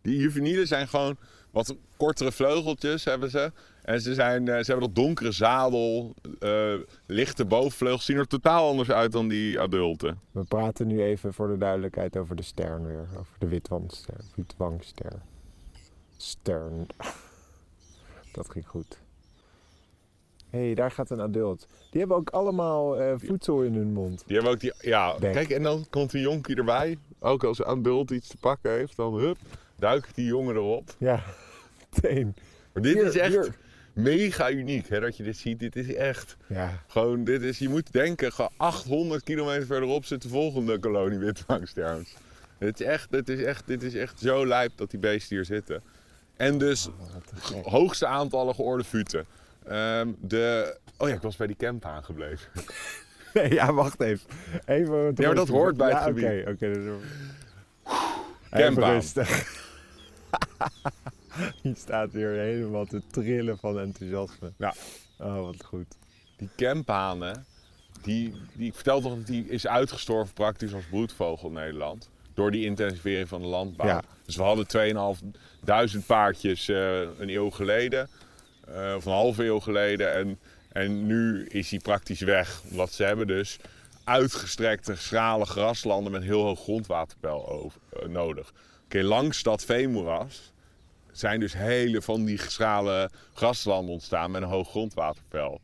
Die 0.02 0.18
juvenielen 0.18 0.68
zijn 0.68 0.88
gewoon 0.88 1.18
wat 1.56 1.76
kortere 1.98 2.32
vleugeltjes 2.32 3.04
hebben 3.04 3.30
ze. 3.30 3.52
En 3.82 4.02
ze, 4.02 4.14
zijn, 4.14 4.48
eh, 4.48 4.64
ze 4.64 4.72
hebben 4.72 4.94
dat 4.94 5.04
donkere 5.04 5.32
zadel, 5.32 6.14
eh, 6.40 6.74
lichte 7.06 7.46
bovenvleugels. 7.46 8.06
Zien 8.06 8.18
er 8.18 8.28
totaal 8.28 8.70
anders 8.70 8.92
uit 8.92 9.12
dan 9.12 9.28
die 9.28 9.60
adulten. 9.60 10.20
We 10.32 10.44
praten 10.44 10.88
nu 10.88 11.04
even 11.04 11.34
voor 11.34 11.48
de 11.48 11.58
duidelijkheid 11.58 12.18
over 12.18 12.36
de 12.36 12.42
stern 12.44 12.88
weer. 12.88 13.08
Over 13.20 13.34
de 13.40 13.48
witwangster. 13.48 14.16
Witwangster. 14.36 15.14
Stern. 16.18 16.88
Dat 18.32 18.50
ging 18.50 18.68
goed. 18.68 19.00
Hé, 20.50 20.66
hey, 20.66 20.74
daar 20.74 20.92
gaat 20.92 21.10
een 21.10 21.22
adult. 21.22 21.68
Die 21.90 22.00
hebben 22.00 22.18
ook 22.18 22.30
allemaal 22.30 22.98
eh, 22.98 23.14
voedsel 23.18 23.62
in 23.62 23.74
hun 23.74 23.94
mond. 23.94 24.24
Die 24.26 24.36
hebben 24.36 24.54
ook 24.54 24.60
die... 24.60 24.74
Ja, 24.80 25.16
kijk, 25.20 25.50
en 25.50 25.64
dan 25.64 25.86
komt 25.90 26.14
een 26.14 26.22
jonkie 26.22 26.56
erbij. 26.56 26.98
Ook 27.20 27.44
als 27.44 27.60
een 27.60 27.66
adult 27.66 28.12
iets 28.12 28.28
te 28.28 28.38
pakken 28.38 28.72
heeft, 28.72 28.96
dan 28.96 29.14
hup, 29.14 29.38
duikt 29.78 30.16
die 30.16 30.26
jongen 30.26 30.56
erop. 30.56 30.96
Ja, 30.98 31.24
meteen. 31.94 32.36
Maar 32.74 32.84
dit 32.84 32.94
Hier, 32.94 33.06
is 33.06 33.18
echt 33.18 33.32
hier. 33.32 33.56
mega 33.94 34.52
uniek, 34.52 34.90
hè, 34.90 35.00
dat 35.00 35.18
je 35.18 35.24
dit 35.24 35.38
ziet. 35.38 35.60
Dit 35.60 35.76
is 35.76 35.94
echt... 35.94 36.38
Ja, 36.48 36.84
Gewoon, 36.88 37.24
dit 37.24 37.42
is, 37.42 37.60
je 37.60 37.70
moet 37.70 37.92
denken, 37.92 38.32
gewoon 38.34 38.52
800 38.58 39.24
kilometer 39.24 39.66
verderop 39.66 40.06
zit 40.06 40.22
de 40.22 40.30
volgende 40.30 40.80
kolonie 40.80 41.18
witwangsterns. 41.20 42.16
Dit 42.60 42.80
is 42.80 42.86
echt, 42.86 43.12
dit 43.12 43.30
is 43.30 43.44
echt, 43.44 43.68
dit 43.68 43.84
is 43.84 43.94
echt 43.94 44.20
zo 44.20 44.46
lijp 44.48 44.72
dat 44.76 44.90
die 44.92 45.00
beesten 45.00 45.36
hier 45.36 45.46
zitten. 45.46 45.82
En 46.36 46.58
dus 46.58 46.88
oh, 47.54 47.66
hoogste 47.66 48.08
aantallen 48.08 48.56
geoorde 48.56 48.84
vuten. 48.84 49.26
Ehm, 49.68 50.12
de, 50.22 50.78
oh 50.98 51.08
ja, 51.10 51.16
ik 51.16 51.22
was 51.22 51.36
bij 51.36 51.48
die 51.48 51.56
camp 51.56 51.86
aangebleven. 51.86 52.48
Nee, 53.34 53.54
ja, 53.54 53.74
wacht 53.74 54.02
even. 54.02 54.28
Even 54.66 54.96
Ja, 55.16 55.26
maar 55.26 55.36
dat 55.36 55.48
hoort 55.48 55.78
bij 55.78 55.88
het 55.90 55.98
ja, 55.98 56.04
gebied. 56.04 56.24
Oké, 56.26 56.50
oké. 56.50 56.66
is- 56.68 56.86
Camp 58.50 58.70
Even 58.72 58.84
aan. 58.86 58.94
rustig. 58.94 59.64
Die 61.62 61.76
staat 61.76 62.12
weer 62.12 62.30
helemaal 62.30 62.86
te 62.86 63.02
trillen 63.12 63.58
van 63.58 63.80
enthousiasme. 63.80 64.52
Ja. 64.58 64.74
Oh, 65.20 65.42
wat 65.42 65.64
goed. 65.66 65.98
Die 66.38 66.50
campanen, 66.56 67.46
die, 68.02 68.34
die, 68.54 68.68
ik 68.68 68.74
vertel 68.74 69.02
toch 69.02 69.16
dat 69.16 69.28
die 69.28 69.48
is 69.48 69.68
uitgestorven 69.68 70.34
praktisch 70.34 70.74
als 70.74 70.86
broedvogel 70.90 71.48
in 71.48 71.54
Nederland. 71.54 72.10
door 72.34 72.52
die 72.52 72.66
intensivering 72.66 73.28
van 73.28 73.42
de 73.42 73.48
landbouw. 73.48 73.88
Ja. 73.88 74.04
Dus 74.26 74.36
we 74.36 74.44
hadden 74.44 74.68
2.500 76.00 76.06
paardjes 76.06 76.68
eh, 76.70 77.00
een 77.00 77.30
eeuw 77.30 77.50
geleden, 77.50 78.10
eh, 78.68 78.94
of 78.96 79.06
een 79.06 79.12
halve 79.12 79.46
eeuw 79.46 79.60
geleden. 79.60 80.14
En, 80.14 80.40
en 80.72 81.06
nu 81.06 81.46
is 81.46 81.70
die 81.70 81.80
praktisch 81.80 82.20
weg. 82.20 82.62
Omdat 82.70 82.94
ze 82.94 83.04
hebben 83.04 83.28
dus 83.28 83.58
uitgestrekte, 84.04 84.96
schrale 84.96 85.46
graslanden 85.46 86.12
met 86.12 86.24
heel 86.24 86.42
hoog 86.44 86.60
grondwaterpeil 86.60 87.50
over, 87.50 87.80
eh, 87.90 88.08
nodig. 88.08 88.54
Langs 88.90 89.44
dat 89.44 89.64
veenmoeras 89.66 90.54
zijn 91.12 91.40
dus 91.40 91.54
hele 91.58 92.02
van 92.02 92.26
die 92.26 92.42
schrale 92.42 93.10
graslanden 93.34 93.94
ontstaan 93.94 94.32
met 94.32 94.42
een 94.42 94.48
hoog 94.48 94.70
grondwaterpeil. 94.70 95.52
Op 95.52 95.62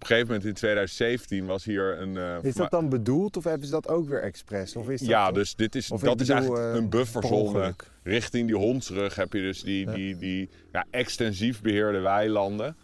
een 0.00 0.06
gegeven 0.06 0.26
moment 0.28 0.44
in 0.46 0.54
2017 0.54 1.46
was 1.46 1.64
hier 1.64 2.00
een... 2.00 2.16
eh, 2.16 2.36
Is 2.42 2.54
dat 2.54 2.70
dan 2.70 2.88
bedoeld 2.88 3.36
of 3.36 3.44
hebben 3.44 3.66
ze 3.66 3.72
dat 3.72 3.88
ook 3.88 4.08
weer 4.08 4.22
expres? 4.22 4.76
Of 4.76 4.88
is 4.88 5.00
dat 5.00 5.08
ja, 5.08 5.32
dus 5.32 5.54
dit 5.54 5.74
is, 5.74 5.86
dat 5.86 6.20
is 6.20 6.28
eigenlijk 6.28 6.62
eh, 6.64 6.74
een 6.74 6.88
bufferzone. 6.88 7.74
Richting 8.02 8.46
die 8.46 8.56
hondsrug 8.56 9.14
heb 9.14 9.32
je 9.32 9.40
dus 9.40 9.62
die, 9.62 9.86
Ja. 9.86 9.92
die, 9.92 10.16
die 10.16 10.48
ja, 10.72 10.86
extensief 10.90 11.60
beheerde 11.60 11.98
weilanden. 11.98 12.76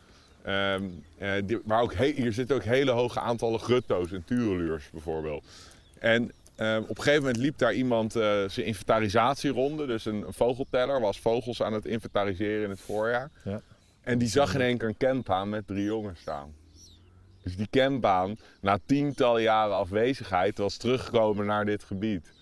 Ehm, 0.43 0.83
eh, 1.19 1.33
die, 1.45 1.59
maar 1.65 1.83
ook 1.83 1.95
he- 1.95 2.13
hier 2.17 2.33
zitten 2.33 2.57
ook 2.57 2.65
hele 2.65 2.91
hoge 2.91 3.21
aantallen 3.21 3.61
grutto's 3.61 4.13
en 4.13 4.25
tureluurs 4.25 4.91
bijvoorbeeld. 4.93 5.45
En 5.99 6.33
ehm, 6.57 6.83
op 6.83 6.97
een 6.97 7.03
gegeven 7.03 7.21
moment 7.21 7.37
liep 7.37 7.59
daar 7.59 7.75
iemand 7.75 8.17
eh, 8.17 8.49
zijn 8.49 8.67
inventarisatieronde. 8.67 9.87
Dus 9.87 10.05
een, 10.05 10.27
een 10.27 10.33
vogelteller 10.33 11.01
was 11.01 11.21
vogels 11.21 11.63
aan 11.63 11.73
het 11.73 11.87
inventariseren 11.87 12.65
in 12.65 12.71
het 12.71 12.81
voorjaar. 12.81 13.31
Ja. 13.45 13.61
En 14.03 14.19
die 14.19 14.29
zag 14.29 14.55
in 14.55 14.61
één 14.61 14.79
keer 14.79 14.89
een 14.89 14.97
campbaan 14.97 15.49
met 15.49 15.67
drie 15.67 15.85
jongens 15.85 16.21
staan. 16.21 16.55
Dus 17.43 17.57
die 17.57 17.69
campbaan, 17.71 18.37
na 18.61 18.79
tientallen 18.87 19.43
jaren 19.43 19.77
afwezigheid, 19.77 20.59
was 20.59 20.77
teruggekomen 20.77 21.47
naar 21.47 21.65
dit 21.65 21.83
gebied. 21.83 22.33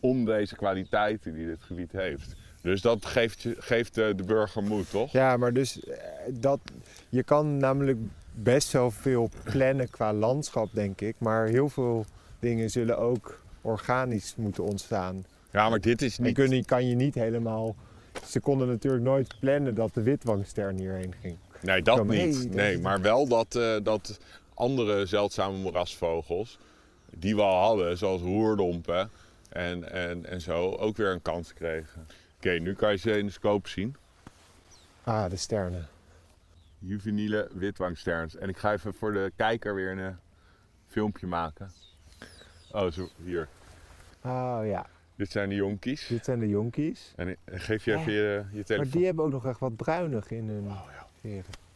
Om 0.00 0.24
deze 0.24 0.56
kwaliteiten 0.56 1.34
die 1.34 1.46
dit 1.46 1.62
gebied 1.62 1.92
heeft. 1.92 2.34
Dus 2.62 2.80
dat 2.80 3.06
geeft, 3.06 3.46
geeft 3.58 3.94
de, 3.94 4.12
de 4.16 4.22
burger 4.22 4.62
moed, 4.62 4.90
toch? 4.90 5.12
Ja, 5.12 5.36
maar 5.36 5.52
dus 5.52 5.80
eh, 5.84 5.96
dat, 6.30 6.60
je 7.08 7.22
kan 7.22 7.56
namelijk 7.56 7.98
best 8.32 8.72
wel 8.72 8.90
veel 8.90 9.30
plannen 9.44 9.90
qua 9.90 10.12
landschap, 10.12 10.68
denk 10.72 11.00
ik. 11.00 11.14
Maar 11.18 11.46
heel 11.46 11.68
veel 11.68 12.04
dingen 12.38 12.70
zullen 12.70 12.98
ook 12.98 13.40
organisch 13.68 14.34
moeten 14.36 14.64
ontstaan. 14.64 15.24
Ja, 15.50 15.68
maar 15.68 15.80
dit 15.80 16.02
is 16.02 16.18
En 16.18 16.24
niet... 16.24 16.34
kun 16.34 16.50
je, 16.50 16.64
kan 16.64 16.86
je 16.88 16.94
niet 16.94 17.14
helemaal... 17.14 17.76
Ze 18.26 18.40
konden 18.40 18.68
natuurlijk 18.68 19.04
nooit 19.04 19.34
plannen 19.40 19.74
dat 19.74 19.94
de 19.94 20.02
witwangster 20.02 20.72
hierheen 20.72 21.14
ging. 21.20 21.36
Nee, 21.62 21.82
dat 21.82 22.06
niet. 22.06 22.36
hey, 22.36 22.46
nee, 22.46 22.78
maar 22.78 23.00
wel 23.00 23.28
dat, 23.28 23.54
eh, 23.54 23.76
dat 23.82 24.20
andere 24.54 25.06
zeldzame 25.06 25.56
moerasvogels, 25.56 26.58
die 27.10 27.36
we 27.36 27.42
al 27.42 27.62
hadden, 27.62 27.98
zoals 27.98 28.20
roerdompen 28.20 29.10
en, 29.48 29.92
en, 29.92 30.26
en 30.26 30.40
zo, 30.40 30.70
ook 30.70 30.96
weer 30.96 31.12
een 31.12 31.22
kans 31.22 31.54
kregen. 31.54 32.06
Oké, 32.36 32.50
nu 32.50 32.74
kan 32.74 32.90
je 32.90 32.96
ze 32.96 33.18
in 33.18 33.26
de 33.26 33.32
scope 33.32 33.68
zien. 33.68 33.96
Ah, 35.04 35.30
de 35.30 35.36
sternen. 35.36 35.88
Juveniele 36.78 37.48
witwangsterns. 37.52 38.36
En 38.36 38.48
ik 38.48 38.56
ga 38.56 38.72
even 38.72 38.94
voor 38.94 39.12
de 39.12 39.32
kijker 39.36 39.74
weer 39.74 39.90
een 39.90 39.98
eh, 39.98 40.14
filmpje 40.86 41.26
maken. 41.26 41.72
Oh, 42.72 42.90
zo, 42.90 43.08
hier. 43.24 43.48
Oh 44.28 44.60
ja, 44.64 44.86
Dit 45.16 45.30
zijn 45.30 45.48
de 45.48 45.54
jonkies. 45.54 46.06
dit 46.06 46.24
zijn 46.24 46.38
de 46.38 46.48
jonkies. 46.48 47.12
En 47.16 47.28
ik- 47.28 47.38
geef 47.44 47.84
je 47.84 47.94
even 47.94 48.12
je, 48.12 48.20
je 48.50 48.54
Maar 48.54 48.64
telefoon. 48.64 48.90
die 48.90 49.04
hebben 49.06 49.24
ook 49.24 49.30
nog 49.30 49.46
echt 49.46 49.58
wat 49.60 49.76
bruinig 49.76 50.30
in 50.30 50.48
hun 50.48 50.66
Oh, 50.66 50.84
ja. 50.92 51.06
veren. 51.20 51.66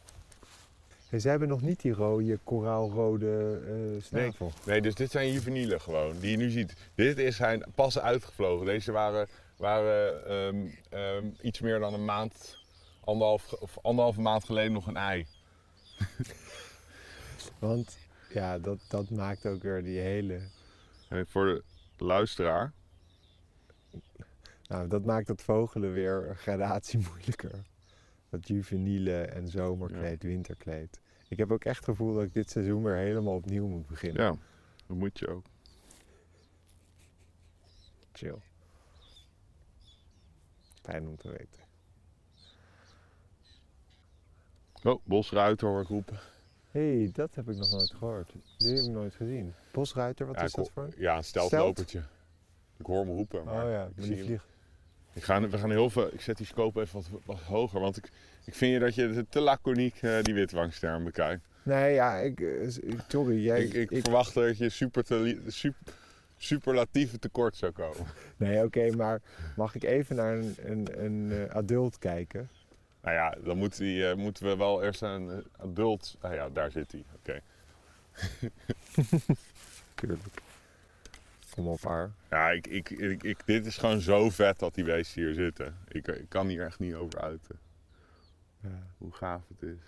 En 1.10 1.20
ze 1.20 1.28
hebben 1.28 1.48
nog 1.48 1.62
niet 1.62 1.80
die 1.80 1.92
rode, 1.92 2.38
koraalrode 2.44 3.60
eh 3.96 4.02
snavel. 4.02 4.52
Nee, 4.66 4.80
dus 4.80 4.94
dit 4.94 5.10
zijn 5.10 5.32
juvenielen 5.32 5.80
gewoon, 5.80 6.18
die 6.18 6.30
je 6.30 6.36
nu 6.36 6.50
ziet. 6.50 6.74
Dit 6.94 7.18
is 7.18 7.36
zijn 7.36 7.64
pas 7.74 7.98
uitgevlogen. 7.98 8.66
Deze 8.66 8.92
waren, 8.92 9.28
waren 9.56 10.26
ehm, 10.26 10.66
ehm, 10.88 11.26
iets 11.40 11.60
meer 11.60 11.78
dan 11.78 11.94
een 11.94 12.04
maand, 12.04 12.58
anderhalf, 13.00 13.52
of 13.52 13.78
anderhalve 13.82 14.20
maand 14.20 14.44
geleden 14.44 14.72
nog 14.72 14.86
een 14.86 14.96
ei. 14.96 15.26
Want 17.58 17.96
ja, 18.28 18.58
dat, 18.58 18.78
dat 18.88 19.10
maakt 19.10 19.46
ook 19.46 19.62
weer 19.62 19.82
die 19.82 19.98
hele... 19.98 20.40
En 21.08 21.26
voor 21.28 21.44
de 21.44 21.62
luisteraar, 22.02 22.72
Nou, 24.68 24.88
dat 24.88 25.04
maakt 25.04 25.28
het 25.28 25.42
vogelen 25.42 25.92
weer 25.92 26.28
een 26.28 26.36
gradatie 26.36 27.00
moeilijker. 27.08 27.62
Dat 28.30 28.48
juveniele 28.48 29.22
en 29.22 29.48
zomerkleed, 29.48 30.22
winterkleed. 30.22 31.00
Ik 31.28 31.38
heb 31.38 31.52
ook 31.52 31.64
echt 31.64 31.76
het 31.76 31.84
gevoel 31.84 32.14
dat 32.14 32.22
ik 32.22 32.34
dit 32.34 32.50
seizoen 32.50 32.82
weer 32.82 32.96
helemaal 32.96 33.34
opnieuw 33.34 33.66
moet 33.66 33.86
beginnen. 33.86 34.22
ja, 34.22 34.34
dat 34.86 34.96
moet 34.96 35.18
je 35.18 35.28
ook. 35.28 35.44
Chill. 38.12 38.38
Fijn 40.82 41.08
om 41.08 41.16
te 41.16 41.28
weten. 41.28 41.62
Oh, 44.82 45.04
bosruiter 45.04 45.68
hoor 45.68 45.80
ik 45.80 45.88
roepen. 45.88 46.18
Hé, 46.72 46.98
hey, 46.98 47.10
dat 47.12 47.34
heb 47.34 47.48
ik 47.48 47.56
nog 47.56 47.70
nooit 47.70 47.94
gehoord. 47.94 48.32
Die 48.56 48.74
heb 48.74 48.84
ik 48.84 48.90
nooit 48.90 49.14
gezien. 49.14 49.54
Bosruiter, 49.72 50.26
wat 50.26 50.36
Ja, 50.36 50.42
is 50.42 50.52
dat 50.52 50.70
voor? 50.70 50.88
Ja, 50.96 51.16
een 51.16 51.24
steltlopertje. 51.24 52.02
Ik 52.78 52.86
hoor 52.86 52.98
hem 52.98 53.14
roepen. 53.14 53.44
Maar 53.44 53.64
Oh 53.64 53.70
ja, 53.70 53.88
ik 53.96 54.04
zie 54.04 54.24
vliegt. 54.24 54.44
Ik 55.12 55.22
ga, 55.22 55.48
we 55.48 55.58
gaan 55.58 55.70
heel 55.70 55.90
veel, 55.90 56.12
ik 56.12 56.20
zet 56.20 56.36
die 56.36 56.46
scope 56.46 56.80
even 56.80 56.94
wat, 56.94 57.20
wat 57.24 57.38
hoger, 57.38 57.80
want 57.80 57.96
ik, 57.96 58.10
ik 58.44 58.54
vind 58.54 58.72
je 58.72 58.78
dat 58.78 58.94
je 58.94 59.26
te 59.28 59.40
laconiek 59.40 60.02
eh, 60.02 60.22
die 60.22 60.34
witwangsterm 60.34 61.04
bekijkt. 61.04 61.42
Nee, 61.62 61.94
ja, 61.94 62.16
ik, 62.16 62.40
eh, 62.40 62.68
sorry. 63.08 63.42
Jij, 63.42 63.64
ik, 63.64 63.90
ik, 63.90 64.02
verwacht 64.02 64.34
dat 64.34 64.58
je 64.58 64.68
super, 64.68 65.04
te, 65.04 65.40
super, 65.46 65.92
superlatieve 66.36 67.18
tekort 67.18 67.56
zou 67.56 67.72
komen. 67.72 68.06
Nee, 68.36 68.64
oké, 68.64 68.96
maar 68.96 69.20
mag 69.56 69.74
ik 69.74 69.82
even 69.82 70.16
naar 70.16 70.36
een, 70.36 70.56
een, 70.62 71.04
een 71.04 71.32
eh, 71.32 71.56
adult 71.56 71.98
kijken? 71.98 72.48
Nou 73.02 73.14
ja, 73.16 73.30
dan 73.44 73.58
moet 73.58 73.76
die, 73.76 74.08
eh, 74.08 74.16
moeten 74.16 74.44
we 74.46 74.56
wel 74.56 74.82
eerst 74.82 75.02
een 75.02 75.30
eh, 75.30 75.38
adult... 75.64 76.16
Ah 76.20 76.34
ja, 76.34 76.48
daar 76.48 76.70
zit 76.70 76.92
hij. 76.92 77.04
Oké. 77.14 77.40
Tuurlijk. 79.94 80.42
Kom 81.54 81.66
op 81.68 81.80
haar. 81.82 82.10
Ja, 82.30 82.50
ik, 82.50 82.66
ik, 82.66 82.90
ik, 82.90 83.22
ik- 83.22 83.46
dit 83.46 83.66
is 83.66 83.76
gewoon 83.76 84.00
zo 84.00 84.30
vet 84.30 84.58
dat 84.58 84.74
die 84.74 84.84
beesten 84.84 85.22
hier 85.22 85.34
zitten. 85.34 85.76
Ik, 85.88 86.06
ik 86.06 86.28
kan 86.28 86.46
hier 86.48 86.64
echt 86.64 86.78
niet 86.78 86.94
over 86.94 87.20
uiten. 87.20 87.58
Ja. 88.60 88.82
Hoe 88.98 89.12
gaaf 89.12 89.42
het 89.48 89.62
is. 89.62 89.78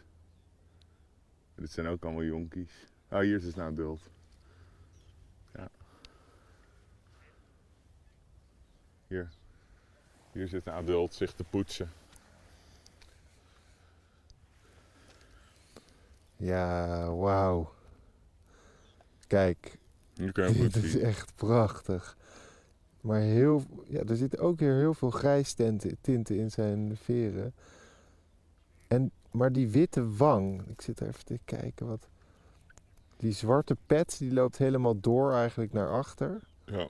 Dit 1.55 1.71
zijn 1.71 1.87
ook 1.87 2.05
allemaal 2.05 2.23
jonkies. 2.25 2.73
Oh, 3.09 3.19
hier 3.21 3.37
is 3.37 3.43
dus 3.45 3.55
een 3.57 3.63
adult. 3.63 4.01
Ja. 5.55 5.69
Hier. 9.07 9.29
Hier 10.33 10.49
zit 10.49 10.67
een 10.67 10.73
adult 10.73 11.15
zich 11.15 11.33
te 11.33 11.45
poetsen. 11.45 11.91
Ja, 16.37 17.11
wauw. 17.15 17.73
Kijk, 19.27 19.79
Nu 20.15 20.31
je 20.35 20.53
dit 20.53 20.77
is 20.77 20.99
echt 20.99 21.35
prachtig. 21.35 22.17
Maar 23.01 23.21
heel, 23.21 23.63
ja, 23.87 24.03
er 24.03 24.17
zitten 24.17 24.39
ook 24.39 24.59
weer 24.59 24.75
heel 24.75 24.95
veel 24.95 25.11
grijstinten 25.11 25.97
tinten 26.01 26.37
in 26.37 26.51
zijn 26.51 26.97
veren. 26.97 27.55
En, 28.89 29.11
maar 29.31 29.53
die 29.53 29.69
witte 29.69 30.17
wang, 30.17 30.67
ik 30.67 30.81
zit 30.81 31.01
er 31.01 31.07
even 31.07 31.25
te 31.25 31.39
kijken 31.45 31.87
wat... 31.87 32.09
Die 33.17 33.33
zwarte 33.33 33.77
pet, 33.87 34.17
die 34.19 34.33
loopt 34.33 34.59
helemaal 34.59 35.01
door 35.01 35.33
eigenlijk 35.33 35.73
naar 35.73 35.91
achter. 35.91 36.41
Ja. 36.65 36.89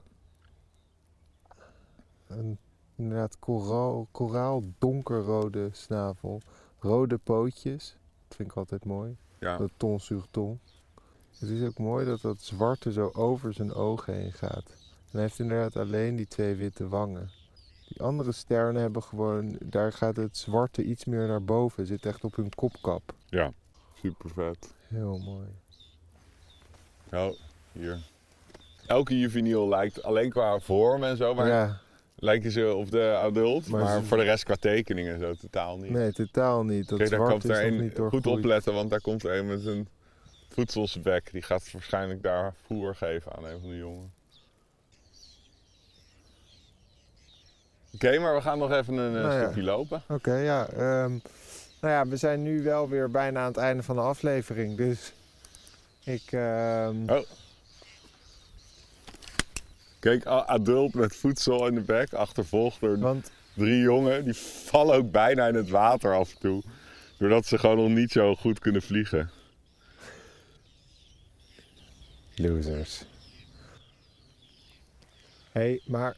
Een 2.27 2.59
inderdaad 2.95 3.39
koraal, 3.39 4.09
koraal 4.11 4.63
donkerrode 4.79 5.69
snavel. 5.73 6.41
Rode 6.79 7.19
pootjes. 7.19 7.97
Dat 8.29 8.37
vind 8.37 8.51
ik 8.51 8.57
altijd 8.57 8.85
mooi. 8.85 9.17
Ja. 9.45 9.57
Dat 9.57 9.71
ton 9.77 10.01
sur 10.01 10.23
ton. 10.31 10.61
Het 11.39 11.49
is 11.49 11.63
ook 11.69 11.79
mooi 11.79 12.07
dat 12.07 12.21
dat 12.21 12.41
zwarte 12.41 12.93
zo 12.93 13.11
over 13.15 13.53
zijn 13.53 13.73
ogen 13.75 14.15
heen 14.15 14.33
gaat. 14.33 14.67
En 14.69 15.11
hij 15.11 15.21
heeft 15.21 15.39
inderdaad 15.39 15.77
alleen 15.77 16.17
die 16.17 16.27
twee 16.27 16.55
witte 16.55 16.89
wangen. 16.89 17.31
Die 17.89 18.03
andere 18.03 18.33
sterren 18.33 18.75
hebben 18.75 19.03
gewoon, 19.03 19.57
daar 19.65 19.93
gaat 19.93 20.17
het 20.17 20.37
zwarte 20.37 20.85
iets 20.85 21.05
meer 21.05 21.27
naar 21.27 21.45
boven. 21.45 21.87
Zit 21.87 22.07
echt 22.07 22.25
op 22.25 22.37
hun 22.37 22.55
kopkap. 22.55 23.15
Ja. 23.27 23.53
Super 24.03 24.31
vet. 24.31 24.75
Heel 24.89 25.19
mooi. 25.19 25.47
Oh, 27.13 27.37
hier. 27.73 27.99
Elke 28.87 29.19
juveniel 29.19 29.69
lijkt 29.69 30.03
alleen 30.03 30.31
qua 30.31 30.59
vorm 30.59 31.05
en 31.05 31.17
zo, 31.17 31.35
maar 31.35 31.47
ja, 31.47 31.81
lijken 32.25 32.51
ze 32.51 32.75
op 32.75 32.91
de 32.91 33.19
adult. 33.23 33.69
Maar 33.69 33.81
Maar, 33.83 34.01
ze- 34.01 34.07
voor 34.07 34.17
de 34.17 34.23
rest 34.23 34.45
qua 34.45 34.55
tekeningen 34.61 35.19
zo 35.21 35.35
totaal 35.35 35.77
niet. 35.79 35.91
nee, 35.91 36.13
totaal 36.13 36.65
niet. 36.65 36.89
Dat 36.89 36.99
Kijk, 36.99 37.11
daar 37.11 37.29
komt 37.29 37.45
er 37.49 37.65
een, 37.67 37.81
niet 37.81 37.99
goed 38.09 38.27
opletten, 38.27 38.75
want 38.75 38.91
daar 38.91 39.01
komt 39.01 39.25
er 39.25 39.37
een 39.39 39.47
met 39.47 39.67
een 39.67 39.89
voedselsbek. 40.49 41.29
Die 41.33 41.43
gaat 41.43 41.71
waarschijnlijk 41.73 42.23
daar 42.23 42.55
voer 42.67 42.95
geven 42.95 43.33
aan 43.37 43.45
een 43.45 43.61
van 43.61 43.69
de 43.71 43.77
jongen. 43.77 44.13
Oké, 47.95 48.19
maar 48.19 48.35
we 48.35 48.41
gaan 48.41 48.59
nog 48.59 48.73
even 48.73 48.95
een 48.97 49.17
eh, 49.17 49.23
Nou 49.23 49.35
ja. 49.35 49.43
stukje 49.43 49.63
lopen. 49.63 50.03
Oké, 50.09 50.35
ja. 50.35 50.67
ehm, 50.69 51.11
nou 51.81 51.93
ja, 51.95 52.07
we 52.07 52.17
zijn 52.17 52.43
nu 52.43 52.63
wel 52.63 52.89
weer 52.89 53.11
bijna 53.11 53.41
aan 53.41 53.47
het 53.47 53.57
einde 53.57 53.83
van 53.83 53.97
de 53.97 54.03
aflevering. 54.03 54.77
Dus 54.77 55.13
ik... 56.05 56.23
ehm, 56.31 56.97
Oh. 57.11 57.19
Kijk, 60.05 60.27
adult 60.27 60.95
met 60.95 61.17
voedsel 61.17 61.67
in 61.67 61.75
de 61.75 61.81
bek, 61.81 62.12
achtervolgd 62.12 62.81
door 62.81 62.99
Want 62.99 63.31
drie 63.55 63.81
jongen. 63.81 64.25
Die 64.25 64.35
vallen 64.35 64.95
ook 64.95 65.11
bijna 65.11 65.47
in 65.47 65.55
het 65.55 65.69
water 65.69 66.14
af 66.14 66.31
en 66.33 66.38
toe. 66.38 66.62
Doordat 67.19 67.47
ze 67.47 67.59
gewoon 67.59 67.77
nog 67.77 67.88
niet 67.88 68.11
zo 68.11 68.35
goed 68.35 68.59
kunnen 68.59 68.83
vliegen. 68.83 69.31
Losers. 72.37 73.05
Hé, 75.53 75.61
hey, 75.61 75.81
maar 75.87 76.17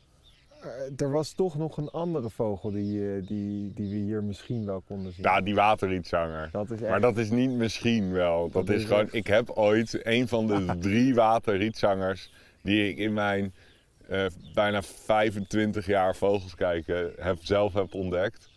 eh, 0.60 0.68
er 0.96 1.10
was 1.10 1.32
toch 1.32 1.56
nog 1.56 1.76
een 1.76 1.90
andere 1.90 2.30
vogel 2.30 2.70
die, 2.70 3.14
eh, 3.14 3.26
die, 3.26 3.72
die 3.74 3.90
we 3.90 3.96
hier 3.96 4.22
misschien 4.22 4.66
wel 4.66 4.82
konden 4.86 5.12
zien. 5.12 5.24
Ja, 5.24 5.40
die 5.40 5.54
waterrietzanger. 5.54 6.48
dat 6.52 6.70
is 6.70 6.80
echt... 6.80 6.90
Maar 6.90 7.00
dat 7.00 7.16
is 7.16 7.30
niet 7.30 7.50
misschien 7.50 8.12
wel. 8.12 8.42
Dat, 8.50 8.66
Dat 8.66 8.76
is, 8.76 8.82
is 8.82 8.88
gewoon, 8.88 9.04
echt- 9.04 9.14
ik 9.14 9.26
heb 9.26 9.50
ooit 9.50 10.06
een 10.06 10.28
van 10.28 10.46
de 10.46 10.74
drie 10.80 11.14
waterrietzangers 11.14 12.30
die 12.62 12.88
ik 12.88 12.96
in 12.96 13.12
mijn 13.12 13.52
eh, 14.08 14.26
bijna 14.54 14.82
25 14.82 15.86
jaar 15.86 16.16
vogels 16.16 16.54
kijken 16.54 17.12
heb, 17.18 17.38
zelf 17.40 17.72
heb 17.72 17.94
ontdekt, 17.94 18.48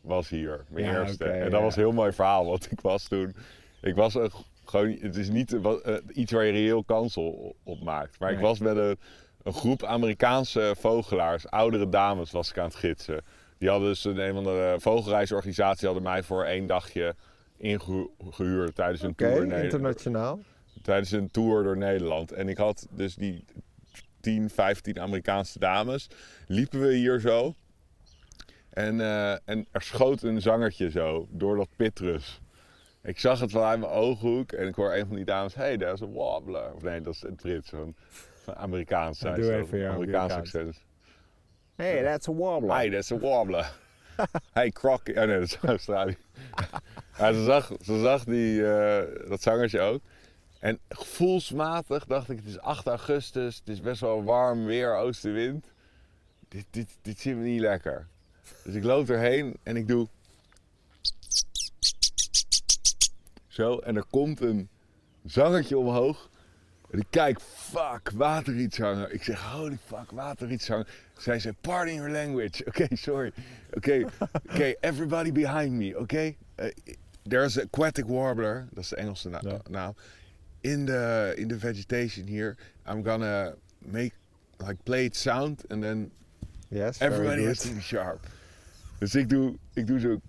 was 0.00 0.28
hier. 0.28 0.64
Mijn 0.68 0.84
Ja, 0.84 1.00
eerste. 1.00 1.24
en 1.24 1.42
dat 1.50 1.52
ja. 1.58 1.64
was 1.64 1.76
een 1.76 1.82
heel 1.82 1.92
mooi 1.92 2.12
verhaal, 2.12 2.44
want 2.46 2.70
ik 2.70 2.80
was 2.80 3.08
toen... 3.08 3.34
Ik 3.80 3.94
was 3.94 4.14
een, 4.14 4.30
gewoon, 4.64 4.96
het 5.00 5.16
is 5.16 5.28
niet 5.30 5.54
eh, 5.54 5.60
wat- 5.60 5.80
eh, 5.80 5.94
iets 6.12 6.32
waar 6.32 6.44
je 6.44 6.52
reëel 6.52 6.84
kans 6.84 7.16
op, 7.16 7.82
maakt. 7.82 8.18
Maar 8.20 8.32
ik 8.32 8.38
was 8.38 8.58
met 8.58 8.76
een, 8.76 8.98
een 9.42 9.52
groep 9.52 9.84
Amerikaanse 9.84 10.74
vogelaars, 10.78 11.50
oudere 11.50 11.88
dames 11.88 12.30
was 12.30 12.50
ik 12.50 12.58
aan 12.58 12.64
het 12.64 12.74
gidsen. 12.74 13.20
Die 13.58 13.68
hadden 13.68 13.88
dus 13.88 14.04
een, 14.04 14.18
een 14.18 14.34
van 14.34 14.44
de 14.44 14.74
vogelreisorganisatie 14.78 15.84
hadden 15.86 16.04
mij 16.04 16.22
voor 16.22 16.44
één 16.44 16.66
dagje 16.66 17.14
ingehuurd 17.56 18.74
tijdens 18.74 19.02
een 19.02 19.14
tour. 19.14 19.62
internationaal. 19.62 20.38
tijdens 20.82 21.10
een 21.10 21.30
tour 21.30 21.62
door 21.62 21.76
Nederland. 21.76 22.32
En 22.32 22.48
ik 22.48 22.56
had 22.56 22.86
dus 22.90 23.14
die 23.14 23.44
10, 24.20 24.50
15 24.50 25.00
Amerikaanse 25.00 25.58
dames. 25.58 26.08
Liepen 26.46 26.80
we 26.80 26.94
hier 26.94 27.20
zo. 27.20 27.54
En, 28.70 29.00
eh, 29.00 29.32
en 29.32 29.66
er 29.70 29.82
schoot 29.82 30.22
een 30.22 30.40
zangertje 30.40 30.90
zo 30.90 31.26
door 31.30 31.56
dat 31.56 31.68
pitrus. 31.76 32.40
Ik 33.02 33.18
zag 33.18 33.40
het 33.40 33.50
vanuit 33.50 33.80
mijn 33.80 33.92
ooghoek 33.92 34.52
en 34.52 34.66
ik 34.68 34.74
hoor 34.74 34.94
een 34.94 35.06
van 35.06 35.16
die 35.16 35.24
dames: 35.24 35.54
hey, 35.54 35.76
dat 35.76 35.94
is 35.94 36.00
een 36.00 36.12
wobbler. 36.12 36.74
Of 36.74 36.82
nee, 36.82 37.00
dat 37.00 37.14
is 37.14 37.20
het 37.20 37.36
Brits, 37.36 37.68
zo'n 37.68 37.96
zo'n 38.44 38.56
Amerikaans. 38.56 39.18
Zei 39.18 39.40
doe 39.40 39.54
even 39.54 39.78
je 39.78 39.88
Amerikaans 39.88 40.32
accent. 40.32 40.82
Hey, 41.74 42.02
that's 42.02 42.28
a 42.28 42.32
wobbler. 42.32 42.74
Hey, 42.74 42.88
dat 42.88 43.02
is 43.02 43.10
een 43.10 43.18
wobbler. 43.18 43.72
hey, 44.52 44.70
Croc. 44.70 45.00
Oh 45.08 45.14
nee, 45.14 45.26
dat 45.26 45.42
is 45.42 45.56
Australië. 45.56 46.16
ja, 47.18 47.32
ze 47.32 47.44
zag, 47.44 47.72
ze 47.84 48.00
zag 48.00 48.24
die, 48.24 48.72
eh, 48.72 49.28
dat 49.28 49.42
zangertje 49.42 49.80
ook. 49.80 50.02
En 50.58 50.78
gevoelsmatig 50.88 52.06
dacht 52.06 52.30
ik, 52.30 52.36
het 52.36 52.46
is 52.46 52.58
8 52.58 52.86
augustus, 52.86 53.56
het 53.56 53.68
is 53.68 53.80
best 53.80 54.00
wel 54.00 54.24
warm 54.24 54.64
weer, 54.64 54.96
oostenwind. 54.96 55.66
Dit, 56.48 56.64
dit, 56.70 56.88
dit 57.02 57.18
zit 57.20 57.36
me 57.36 57.42
niet 57.42 57.60
lekker. 57.60 58.06
Dus 58.64 58.74
ik 58.74 58.84
loop 58.84 59.08
erheen 59.08 59.56
en 59.62 59.76
ik 59.76 59.88
doe... 59.88 60.08
Zo, 63.46 63.78
en 63.78 63.96
er 63.96 64.04
komt 64.10 64.40
een 64.40 64.68
zangertje 65.24 65.78
omhoog. 65.78 66.30
En 66.90 66.98
ik 66.98 67.06
kijk, 67.10 67.40
fuck, 67.40 68.10
waterrietzanger. 68.14 69.12
Ik 69.12 69.22
zeg, 69.22 69.42
holy 69.42 69.78
fuck, 69.86 70.10
waterrietzanger. 70.10 70.86
Zij 71.16 71.38
zei, 71.38 71.54
pardon 71.60 71.94
your 71.94 72.10
language. 72.10 72.64
Oké, 72.68 72.86
sorry. 72.90 73.32
Oké, 73.72 74.04
oké, 74.48 74.74
everybody 74.80 75.32
behind 75.32 75.72
me, 75.72 75.98
oké? 75.98 76.34
Eh, 76.54 76.70
there's 77.28 77.58
an 77.58 77.64
aquatic 77.64 78.06
warbler, 78.06 78.68
dat 78.70 78.82
is 78.84 78.88
de 78.88 78.96
Engelse 78.96 79.28
na- 79.28 79.60
naam. 79.70 79.94
In 80.62 80.86
the, 80.86 81.34
in 81.38 81.48
the 81.48 81.56
vegetation 81.56 82.26
here, 82.26 82.56
I'm 82.86 83.02
gonna 83.02 83.54
make, 83.80 84.12
like, 84.58 84.84
play 84.84 85.04
it 85.04 85.16
sound 85.16 85.64
and 85.70 85.82
then 85.82 86.10
Yes, 86.70 86.98
very 86.98 87.14
everybody 87.14 87.44
has 87.44 87.58
to 87.58 87.70
be 87.70 87.80
sharp. 87.80 88.26
Dus 88.98 89.14
ik 89.14 89.28
doe, 89.28 89.54
ik 89.74 89.86
doe 89.86 90.00
zo 90.00 90.20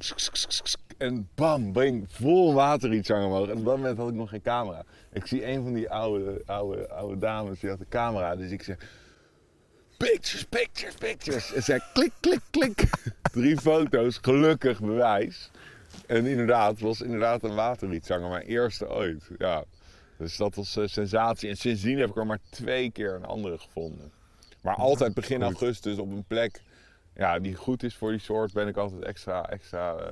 en 0.97 1.29
bam, 1.35 1.71
breng 1.71 2.05
vol 2.09 2.53
waterrietzanger 2.53 3.25
omhoog. 3.25 3.49
En 3.49 3.57
op 3.57 3.65
dat 3.65 3.77
moment 3.77 3.97
had 3.97 4.09
ik 4.09 4.15
nog 4.15 4.29
geen 4.29 4.41
camera. 4.41 4.83
Ik 5.13 5.25
zie 5.25 5.45
een 5.45 5.63
van 5.63 5.73
die 5.73 5.89
oude, 5.89 6.41
oude, 6.45 6.89
oude 6.89 7.17
dames, 7.17 7.59
die 7.59 7.69
had 7.69 7.79
een 7.79 7.89
camera. 7.89 8.35
Dus 8.35 8.51
ik 8.51 8.63
zeg, 8.63 8.77
pictures, 9.97 10.43
pictures, 10.43 10.95
pictures. 10.95 11.53
En 11.53 11.63
zij 11.63 11.81
klik, 11.93 12.11
klik, 12.19 12.41
klik. 12.49 12.83
Drie 13.31 13.57
foto's, 13.57 14.19
gelukkig 14.21 14.79
bewijs. 14.79 15.51
En 16.07 16.25
inderdaad, 16.25 16.71
het 16.71 16.81
was 16.81 17.01
inderdaad 17.01 17.43
een 17.43 17.55
waterrietzanger, 17.55 18.29
mijn 18.29 18.45
eerste 18.45 18.89
ooit. 18.89 19.29
Ja. 19.37 19.63
Dus 20.19 20.37
dat 20.37 20.55
was 20.55 20.75
een 20.75 20.89
sensatie. 20.89 21.49
En 21.49 21.57
sindsdien 21.57 21.99
heb 21.99 22.09
ik 22.09 22.17
er 22.17 22.25
maar 22.25 22.39
twee 22.49 22.91
keer 22.91 23.13
een 23.13 23.25
andere 23.25 23.57
gevonden. 23.57 24.11
Maar 24.61 24.75
altijd 24.75 25.13
begin 25.13 25.41
augustus 25.41 25.97
op 25.97 26.09
een 26.09 26.23
plek 26.27 26.61
ja, 27.19 27.39
die 27.39 27.55
goed 27.55 27.83
is 27.83 27.95
voor 27.95 28.11
die 28.11 28.19
soort, 28.19 28.53
ben 28.53 28.67
ik 28.67 28.77
altijd 28.77 29.03
extra, 29.03 29.49
extra 29.49 29.95
eh, 29.95 30.11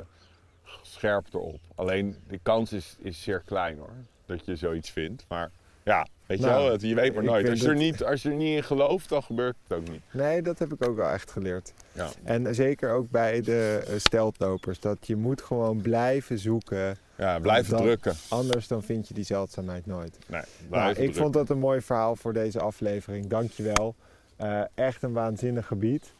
scherp 0.81 1.33
erop. 1.33 1.59
Alleen 1.75 2.15
de 2.27 2.39
kans 2.43 2.73
is, 2.73 2.95
is 2.99 3.23
zeer 3.23 3.41
klein 3.45 3.77
hoor, 3.77 3.93
dat 4.25 4.45
je 4.45 4.55
zoiets 4.55 4.89
vindt. 4.89 5.25
Maar 5.27 5.51
ja, 5.83 6.07
weet 6.25 6.39
je 6.39 6.45
Nou, 6.45 6.63
wel, 6.63 6.79
je 6.79 6.95
weet 6.95 7.13
maar 7.13 7.23
nooit. 7.23 7.49
Als 7.49 7.61
je, 7.61 7.67
er 7.67 7.75
niet, 7.75 8.03
als 8.03 8.21
je 8.21 8.29
er 8.29 8.35
niet 8.35 8.55
in 8.55 8.63
gelooft, 8.63 9.09
dan 9.09 9.23
gebeurt 9.23 9.55
het 9.67 9.77
ook 9.77 9.89
niet. 9.89 10.01
Nee, 10.11 10.41
dat 10.41 10.59
heb 10.59 10.73
ik 10.73 10.87
ook 10.87 10.95
wel 10.95 11.09
echt 11.09 11.31
geleerd. 11.31 11.73
Ja. 11.97 12.09
En 12.23 12.55
zeker 12.55 12.91
ook 12.91 13.09
bij 13.09 13.41
de 13.41 13.83
eh, 13.87 13.93
steltlopers. 13.99 14.79
Dat 14.79 14.97
je 15.07 15.15
moet 15.15 15.41
gewoon 15.41 15.81
blijven 15.81 16.39
zoeken. 16.39 16.97
Ja, 17.15 17.39
blijven 17.39 17.71
Dan- 17.73 17.81
drukken. 17.81 18.13
Anders 18.29 18.67
dan 18.67 18.83
vind 18.83 19.07
je 19.07 19.13
die 19.13 19.23
zeldzaamheid 19.23 19.85
nooit. 19.85 20.17
Nee, 20.27 20.41
Nou, 20.69 20.89
ik 20.89 20.95
drukken. 20.95 21.15
vond 21.21 21.33
dat 21.33 21.49
een 21.49 21.59
mooi 21.59 21.81
verhaal 21.81 22.15
voor 22.15 22.33
deze 22.33 22.59
aflevering. 22.59 23.27
Dankjewel. 23.27 23.95
Eh 24.35 24.61
echt 24.75 25.03
een 25.03 25.13
waanzinnig 25.13 25.67
gebied. 25.67 26.13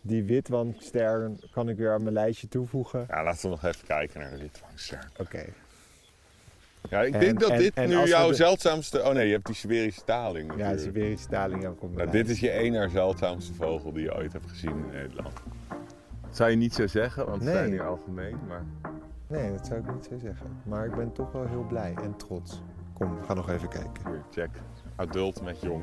Die 0.00 0.22
witwandster 0.24 1.30
kan 1.52 1.68
ik 1.68 1.76
weer 1.76 1.92
aan 1.92 2.02
mijn 2.02 2.14
lijstje 2.14 2.48
toevoegen. 2.48 3.04
Ja, 3.08 3.22
laten 3.24 3.42
we 3.42 3.48
nog 3.48 3.64
even 3.64 3.86
kijken 3.86 4.20
naar 4.20 4.30
de 4.30 4.38
witwangster. 4.38 5.08
Oké. 5.18 5.44
Ja, 6.90 7.02
ik 7.02 7.14
En- 7.14 7.20
denk 7.20 7.40
dat 7.40 7.50
en- 7.50 7.58
dit 7.58 7.74
en 7.74 7.88
nu 7.88 7.96
we 7.96 8.08
jouw 8.08 8.28
de- 8.28 8.34
zeldzaamste... 8.34 9.02
Oh 9.04 9.12
nee, 9.12 9.26
je 9.26 9.32
hebt 9.32 9.46
die 9.46 9.54
Siberische 9.54 10.04
taling 10.04 10.50
Ja, 10.50 10.56
natuurlijk. 10.56 10.80
Siberische 10.80 11.28
taling 11.28 11.66
ook 11.66 11.82
op 11.82 11.94
mijn 11.94 11.94
Nou, 12.08 12.10
dit 12.10 12.28
is 12.28 12.40
je 12.40 12.50
één 12.50 12.90
zeldzaamste 12.90 13.54
vogel 13.54 13.92
die 13.92 14.02
je 14.02 14.14
ooit 14.16 14.32
hebt 14.32 14.48
gezien 14.50 14.70
in 14.70 14.86
Nederland. 14.92 15.32
Dat 16.22 16.36
zou 16.36 16.50
je 16.50 16.56
niet 16.56 16.74
zo 16.74 16.86
zeggen, 16.86 17.26
want 17.26 17.42
ze 17.42 17.48
Nee. 17.48 17.56
zijn 17.58 17.70
hier 17.70 17.86
algemeen. 17.86 18.36
Maar 18.48 18.64
Nee, 19.26 19.50
dat 19.52 19.66
zou 19.66 19.80
ik 19.80 19.94
niet 19.94 20.04
zo 20.04 20.18
zeggen. 20.18 20.46
Maar 20.62 20.84
ik 20.86 20.94
ben 20.94 21.12
toch 21.12 21.32
wel 21.32 21.46
heel 21.46 21.64
blij 21.68 21.94
en 22.02 22.16
trots. 22.16 22.62
Kom, 22.92 23.18
we 23.20 23.24
gaan 23.26 23.36
nog 23.36 23.50
even 23.50 23.68
kijken. 23.68 23.92
hier, 24.06 24.22
check. 24.30 24.50
Adult 24.96 25.42
met 25.42 25.60
jong. 25.60 25.82